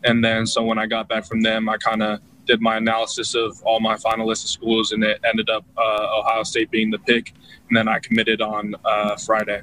And 0.03 0.25
then, 0.25 0.45
so 0.45 0.63
when 0.65 0.79
I 0.79 0.87
got 0.87 1.09
back 1.09 1.25
from 1.25 1.43
them, 1.43 1.69
I 1.69 1.77
kind 1.77 2.03
of 2.03 2.21
did 2.51 2.61
my 2.61 2.77
analysis 2.77 3.35
of 3.35 3.63
all 3.63 3.81
my 3.81 3.97
finalist 3.97 4.49
schools, 4.49 4.91
and 4.93 5.05
it 5.05 5.21
ended 5.25 5.49
up 5.49 5.65
uh, 5.77 6.19
Ohio 6.19 6.43
State 6.43 6.71
being 6.71 6.91
the 6.91 6.99
pick. 6.99 7.33
And 7.69 7.77
then 7.77 7.87
I 7.87 8.01
committed 8.01 8.41
on 8.41 8.75
uh, 8.85 9.17
Friday. 9.17 9.63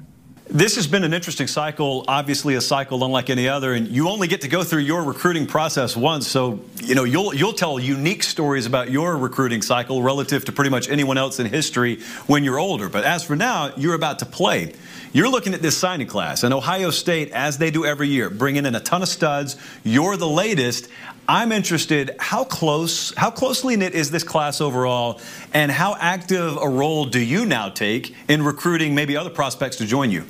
This 0.50 0.78
has 0.78 0.88
been 0.88 1.04
an 1.04 1.14
interesting 1.14 1.48
cycle, 1.48 2.06
obviously 2.08 2.56
a 2.56 2.62
cycle 2.62 3.04
unlike 3.04 3.30
any 3.30 3.50
other, 3.50 3.74
and 3.74 3.86
you 3.90 4.08
only 4.08 4.30
get 4.30 4.40
to 4.42 4.48
go 4.48 4.64
through 4.64 4.84
your 4.84 5.04
recruiting 5.04 5.46
process 5.46 5.98
once. 5.98 6.26
So, 6.26 6.62
you 6.82 6.96
know, 6.96 7.04
you'll 7.04 7.36
you'll 7.36 7.52
tell 7.52 7.78
unique 7.78 8.24
stories 8.24 8.66
about 8.66 8.90
your 8.90 9.18
recruiting 9.18 9.62
cycle 9.62 10.02
relative 10.02 10.46
to 10.46 10.54
pretty 10.54 10.70
much 10.70 10.88
anyone 10.88 11.18
else 11.18 11.42
in 11.42 11.48
history 11.48 12.00
when 12.28 12.46
you're 12.46 12.60
older. 12.60 12.88
But 12.88 13.04
as 13.04 13.26
for 13.26 13.36
now, 13.36 13.74
you're 13.76 13.96
about 13.96 14.20
to 14.20 14.26
play. 14.26 14.74
You're 15.18 15.30
looking 15.30 15.56
at 15.56 15.64
this 15.64 15.76
signing 15.76 16.06
class, 16.06 16.44
and 16.44 16.54
Ohio 16.54 16.92
State, 16.92 17.32
as 17.32 17.58
they 17.58 17.72
do 17.72 17.88
every 17.88 18.08
year, 18.08 18.30
bringing 18.30 18.68
in 18.68 18.76
a 18.76 18.80
ton 18.80 19.02
of 19.02 19.10
studs. 19.10 19.56
You're 19.84 20.16
the 20.16 20.28
latest. 20.28 20.90
I'm 21.28 21.52
interested 21.52 22.16
how 22.20 22.44
close, 22.44 23.16
how 23.16 23.32
closely 23.32 23.76
knit 23.78 23.96
is 23.96 24.12
this 24.12 24.24
class 24.24 24.62
overall, 24.62 25.20
and 25.56 25.72
how 25.72 25.96
active 26.00 26.56
a 26.62 26.70
role 26.70 27.06
do 27.06 27.20
you 27.20 27.48
now 27.48 27.68
take 27.68 28.16
in 28.28 28.44
recruiting 28.44 28.94
maybe 28.94 29.18
other 29.18 29.32
prospects 29.32 29.78
to 29.78 29.88
join 29.88 30.12
you? 30.12 30.24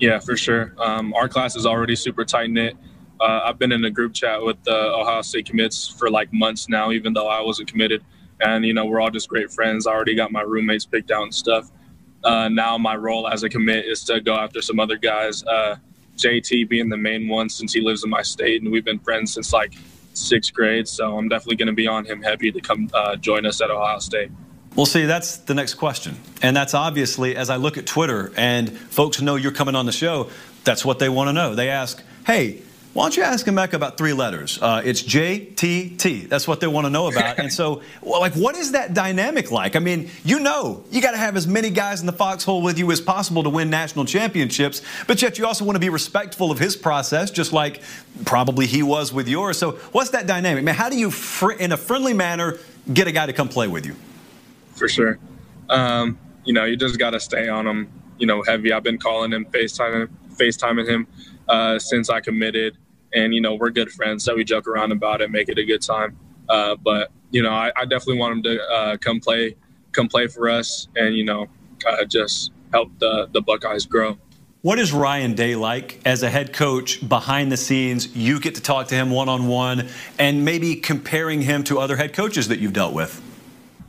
Yeah, 0.00 0.18
for 0.18 0.34
sure. 0.34 0.72
Um, 0.78 1.12
our 1.12 1.28
class 1.28 1.54
is 1.54 1.66
already 1.66 1.94
super 1.94 2.24
tight 2.24 2.48
knit. 2.48 2.74
Uh, 3.20 3.42
I've 3.44 3.58
been 3.58 3.70
in 3.70 3.84
a 3.84 3.90
group 3.90 4.14
chat 4.14 4.40
with 4.42 4.56
the 4.64 4.94
Ohio 4.94 5.20
State 5.20 5.44
commits 5.44 5.88
for 5.88 6.08
like 6.08 6.32
months 6.32 6.70
now, 6.70 6.90
even 6.90 7.12
though 7.12 7.28
I 7.28 7.42
wasn't 7.42 7.70
committed. 7.70 8.02
And, 8.40 8.64
you 8.64 8.72
know, 8.72 8.86
we're 8.86 9.02
all 9.02 9.10
just 9.10 9.28
great 9.28 9.52
friends. 9.52 9.86
I 9.86 9.92
already 9.92 10.14
got 10.14 10.32
my 10.32 10.40
roommates 10.40 10.86
picked 10.86 11.10
out 11.10 11.24
and 11.24 11.34
stuff. 11.34 11.70
Uh, 12.26 12.48
now 12.48 12.76
my 12.76 12.96
role 12.96 13.28
as 13.28 13.44
a 13.44 13.48
commit 13.48 13.86
is 13.86 14.02
to 14.04 14.20
go 14.20 14.34
after 14.34 14.60
some 14.60 14.80
other 14.80 14.96
guys. 14.96 15.44
Uh, 15.44 15.76
JT 16.16 16.68
being 16.68 16.88
the 16.88 16.96
main 16.96 17.28
one 17.28 17.48
since 17.48 17.72
he 17.72 17.80
lives 17.80 18.02
in 18.02 18.10
my 18.10 18.22
state, 18.22 18.62
and 18.62 18.72
we've 18.72 18.84
been 18.84 18.98
friends 18.98 19.34
since 19.34 19.52
like 19.52 19.74
sixth 20.14 20.52
grade. 20.52 20.88
So 20.88 21.16
I'm 21.16 21.28
definitely 21.28 21.56
going 21.56 21.68
to 21.68 21.72
be 21.72 21.86
on 21.86 22.04
him 22.04 22.22
heavy 22.22 22.50
to 22.50 22.60
come 22.60 22.90
uh, 22.92 23.14
join 23.16 23.46
us 23.46 23.60
at 23.60 23.70
Ohio 23.70 24.00
State. 24.00 24.30
Well, 24.74 24.86
see, 24.86 25.04
that's 25.04 25.38
the 25.38 25.54
next 25.54 25.74
question. 25.74 26.16
And 26.42 26.54
that's 26.56 26.74
obviously, 26.74 27.36
as 27.36 27.48
I 27.48 27.56
look 27.56 27.78
at 27.78 27.86
Twitter 27.86 28.32
and 28.36 28.76
folks 28.76 29.22
know 29.22 29.36
you're 29.36 29.52
coming 29.52 29.74
on 29.74 29.86
the 29.86 29.92
show, 29.92 30.28
that's 30.64 30.84
what 30.84 30.98
they 30.98 31.08
want 31.08 31.28
to 31.28 31.32
know. 31.32 31.54
They 31.54 31.70
ask, 31.70 32.02
hey, 32.26 32.60
why 32.96 33.04
don't 33.04 33.16
you 33.16 33.22
ask 33.22 33.46
Emeka 33.46 33.74
about 33.74 33.96
three 33.96 34.12
letters? 34.12 34.60
Uh, 34.60 34.82
it's 34.84 35.02
JTT. 35.02 36.28
That's 36.28 36.48
what 36.48 36.60
they 36.60 36.66
want 36.66 36.86
to 36.86 36.90
know 36.90 37.08
about. 37.08 37.38
and 37.38 37.52
so, 37.52 37.82
like, 38.02 38.34
what 38.34 38.56
is 38.56 38.72
that 38.72 38.94
dynamic 38.94 39.50
like? 39.50 39.76
I 39.76 39.78
mean, 39.78 40.10
you 40.24 40.40
know, 40.40 40.82
you 40.90 41.00
got 41.00 41.12
to 41.12 41.18
have 41.18 41.36
as 41.36 41.46
many 41.46 41.70
guys 41.70 42.00
in 42.00 42.06
the 42.06 42.12
foxhole 42.12 42.62
with 42.62 42.78
you 42.78 42.90
as 42.90 43.00
possible 43.00 43.42
to 43.42 43.50
win 43.50 43.70
national 43.70 44.04
championships, 44.04 44.82
but 45.06 45.22
yet 45.22 45.38
you 45.38 45.46
also 45.46 45.64
want 45.64 45.76
to 45.76 45.80
be 45.80 45.90
respectful 45.90 46.50
of 46.50 46.58
his 46.58 46.74
process, 46.74 47.30
just 47.30 47.52
like 47.52 47.82
probably 48.24 48.66
he 48.66 48.82
was 48.82 49.12
with 49.12 49.28
yours. 49.28 49.58
So, 49.58 49.72
what's 49.92 50.10
that 50.10 50.26
dynamic? 50.26 50.64
Man, 50.64 50.74
how 50.74 50.88
do 50.88 50.98
you, 50.98 51.12
in 51.58 51.72
a 51.72 51.76
friendly 51.76 52.14
manner, 52.14 52.58
get 52.92 53.06
a 53.06 53.12
guy 53.12 53.26
to 53.26 53.32
come 53.32 53.48
play 53.48 53.68
with 53.68 53.86
you? 53.86 53.94
for 54.76 54.88
sure. 54.88 55.18
Um, 55.68 56.18
you 56.44 56.52
know, 56.52 56.64
you 56.64 56.76
just 56.76 56.98
got 56.98 57.10
to 57.10 57.20
stay 57.20 57.48
on 57.48 57.66
him, 57.66 57.90
you 58.18 58.26
know, 58.26 58.42
heavy. 58.42 58.72
I've 58.72 58.82
been 58.82 58.98
calling 58.98 59.32
him, 59.32 59.46
FaceTiming, 59.46 60.08
FaceTiming 60.34 60.88
him 60.88 61.06
uh, 61.48 61.78
since 61.78 62.08
I 62.10 62.20
committed. 62.20 62.76
And, 63.16 63.34
you 63.34 63.40
know, 63.40 63.54
we're 63.54 63.70
good 63.70 63.90
friends, 63.90 64.22
so 64.24 64.36
we 64.36 64.44
joke 64.44 64.68
around 64.68 64.92
about 64.92 65.22
it, 65.22 65.30
make 65.30 65.48
it 65.48 65.58
a 65.58 65.64
good 65.64 65.80
time. 65.80 66.16
Uh, 66.48 66.76
but, 66.76 67.10
you 67.30 67.42
know, 67.42 67.50
I, 67.50 67.72
I, 67.74 67.84
definitely 67.86 68.18
want 68.18 68.36
him 68.36 68.42
to 68.44 68.62
uh, 68.62 68.96
come 68.98 69.18
play, 69.18 69.56
come 69.92 70.06
play 70.06 70.28
for 70.28 70.48
us 70.48 70.86
and, 70.94 71.16
you 71.16 71.24
know, 71.24 71.48
uh, 71.84 72.04
just 72.04 72.52
help 72.72 72.90
the, 73.00 73.28
the 73.32 73.40
Buckeyes 73.40 73.86
grow. 73.86 74.16
What 74.62 74.78
is 74.78 74.92
Ryan 74.92 75.34
Day 75.34 75.56
like 75.56 76.00
as 76.04 76.22
a 76.22 76.28
head 76.28 76.52
coach 76.52 77.06
behind 77.08 77.50
the 77.50 77.56
scenes? 77.56 78.14
You 78.14 78.38
get 78.38 78.56
to 78.56 78.60
talk 78.60 78.88
to 78.88 78.94
him 78.94 79.10
one 79.10 79.28
on 79.28 79.46
one 79.46 79.88
and 80.18 80.44
maybe 80.44 80.76
comparing 80.76 81.40
him 81.42 81.64
to 81.64 81.78
other 81.78 81.96
head 81.96 82.12
coaches 82.12 82.48
that 82.48 82.58
you've 82.58 82.72
dealt 82.72 82.92
with. 82.92 83.22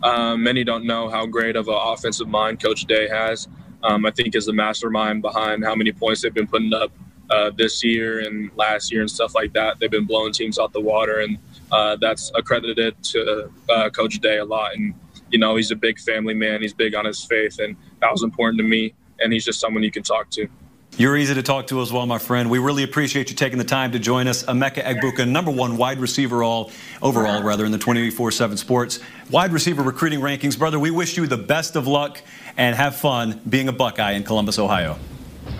Um, 0.03 0.43
many 0.43 0.63
don't 0.63 0.85
know 0.85 1.09
how 1.09 1.25
great 1.25 1.55
of 1.55 1.67
an 1.67 1.77
offensive 1.77 2.27
mind 2.27 2.61
Coach 2.61 2.85
Day 2.85 3.07
has. 3.07 3.47
Um, 3.83 4.05
I 4.05 4.11
think 4.11 4.35
is 4.35 4.45
the 4.45 4.53
mastermind 4.53 5.21
behind 5.21 5.63
how 5.63 5.75
many 5.75 5.91
points 5.91 6.21
they've 6.21 6.33
been 6.33 6.47
putting 6.47 6.73
up 6.73 6.91
uh, 7.29 7.51
this 7.51 7.83
year 7.83 8.19
and 8.19 8.49
last 8.55 8.91
year 8.91 9.01
and 9.01 9.09
stuff 9.09 9.35
like 9.35 9.53
that. 9.53 9.79
They've 9.79 9.91
been 9.91 10.05
blowing 10.05 10.33
teams 10.33 10.59
out 10.59 10.73
the 10.73 10.81
water, 10.81 11.19
and 11.19 11.37
uh, 11.71 11.97
that's 11.97 12.31
accredited 12.35 13.01
to 13.03 13.51
uh, 13.69 13.89
Coach 13.89 14.19
Day 14.19 14.37
a 14.37 14.45
lot. 14.45 14.75
And 14.75 14.93
you 15.29 15.39
know, 15.39 15.55
he's 15.55 15.71
a 15.71 15.75
big 15.75 15.99
family 15.99 16.33
man. 16.33 16.61
He's 16.61 16.73
big 16.73 16.95
on 16.95 17.05
his 17.05 17.23
faith, 17.23 17.59
and 17.59 17.75
that 18.01 18.11
was 18.11 18.23
important 18.23 18.59
to 18.59 18.63
me. 18.63 18.93
And 19.19 19.33
he's 19.33 19.45
just 19.45 19.59
someone 19.59 19.83
you 19.83 19.91
can 19.91 20.03
talk 20.03 20.29
to. 20.31 20.47
You're 20.95 21.15
easy 21.15 21.35
to 21.35 21.43
talk 21.43 21.67
to 21.67 21.81
as 21.81 21.93
well, 21.93 22.07
my 22.07 22.17
friend. 22.17 22.49
We 22.49 22.57
really 22.57 22.81
appreciate 22.81 23.29
you 23.29 23.35
taking 23.35 23.59
the 23.59 23.63
time 23.63 23.91
to 23.91 23.99
join 23.99 24.27
us. 24.27 24.43
Emeka 24.45 24.83
Egbuka, 24.83 25.29
number 25.29 25.51
one 25.51 25.77
wide 25.77 25.99
receiver 25.99 26.43
all 26.43 26.71
overall, 27.03 27.43
rather, 27.43 27.65
in 27.65 27.71
the 27.71 27.77
24/7 27.77 28.57
Sports 28.57 28.99
wide 29.29 29.51
receiver 29.51 29.83
recruiting 29.83 30.21
rankings, 30.21 30.57
brother. 30.57 30.79
We 30.79 30.89
wish 30.89 31.15
you 31.17 31.27
the 31.27 31.37
best 31.37 31.75
of 31.75 31.85
luck 31.85 32.21
and 32.57 32.75
have 32.75 32.95
fun 32.95 33.41
being 33.47 33.67
a 33.67 33.73
Buckeye 33.73 34.13
in 34.13 34.23
Columbus, 34.23 34.57
Ohio. 34.57 34.97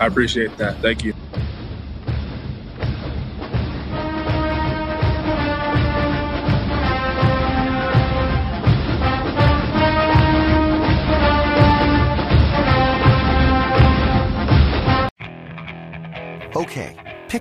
I 0.00 0.06
appreciate 0.06 0.56
that. 0.58 0.80
Thank 0.80 1.04
you. 1.04 1.14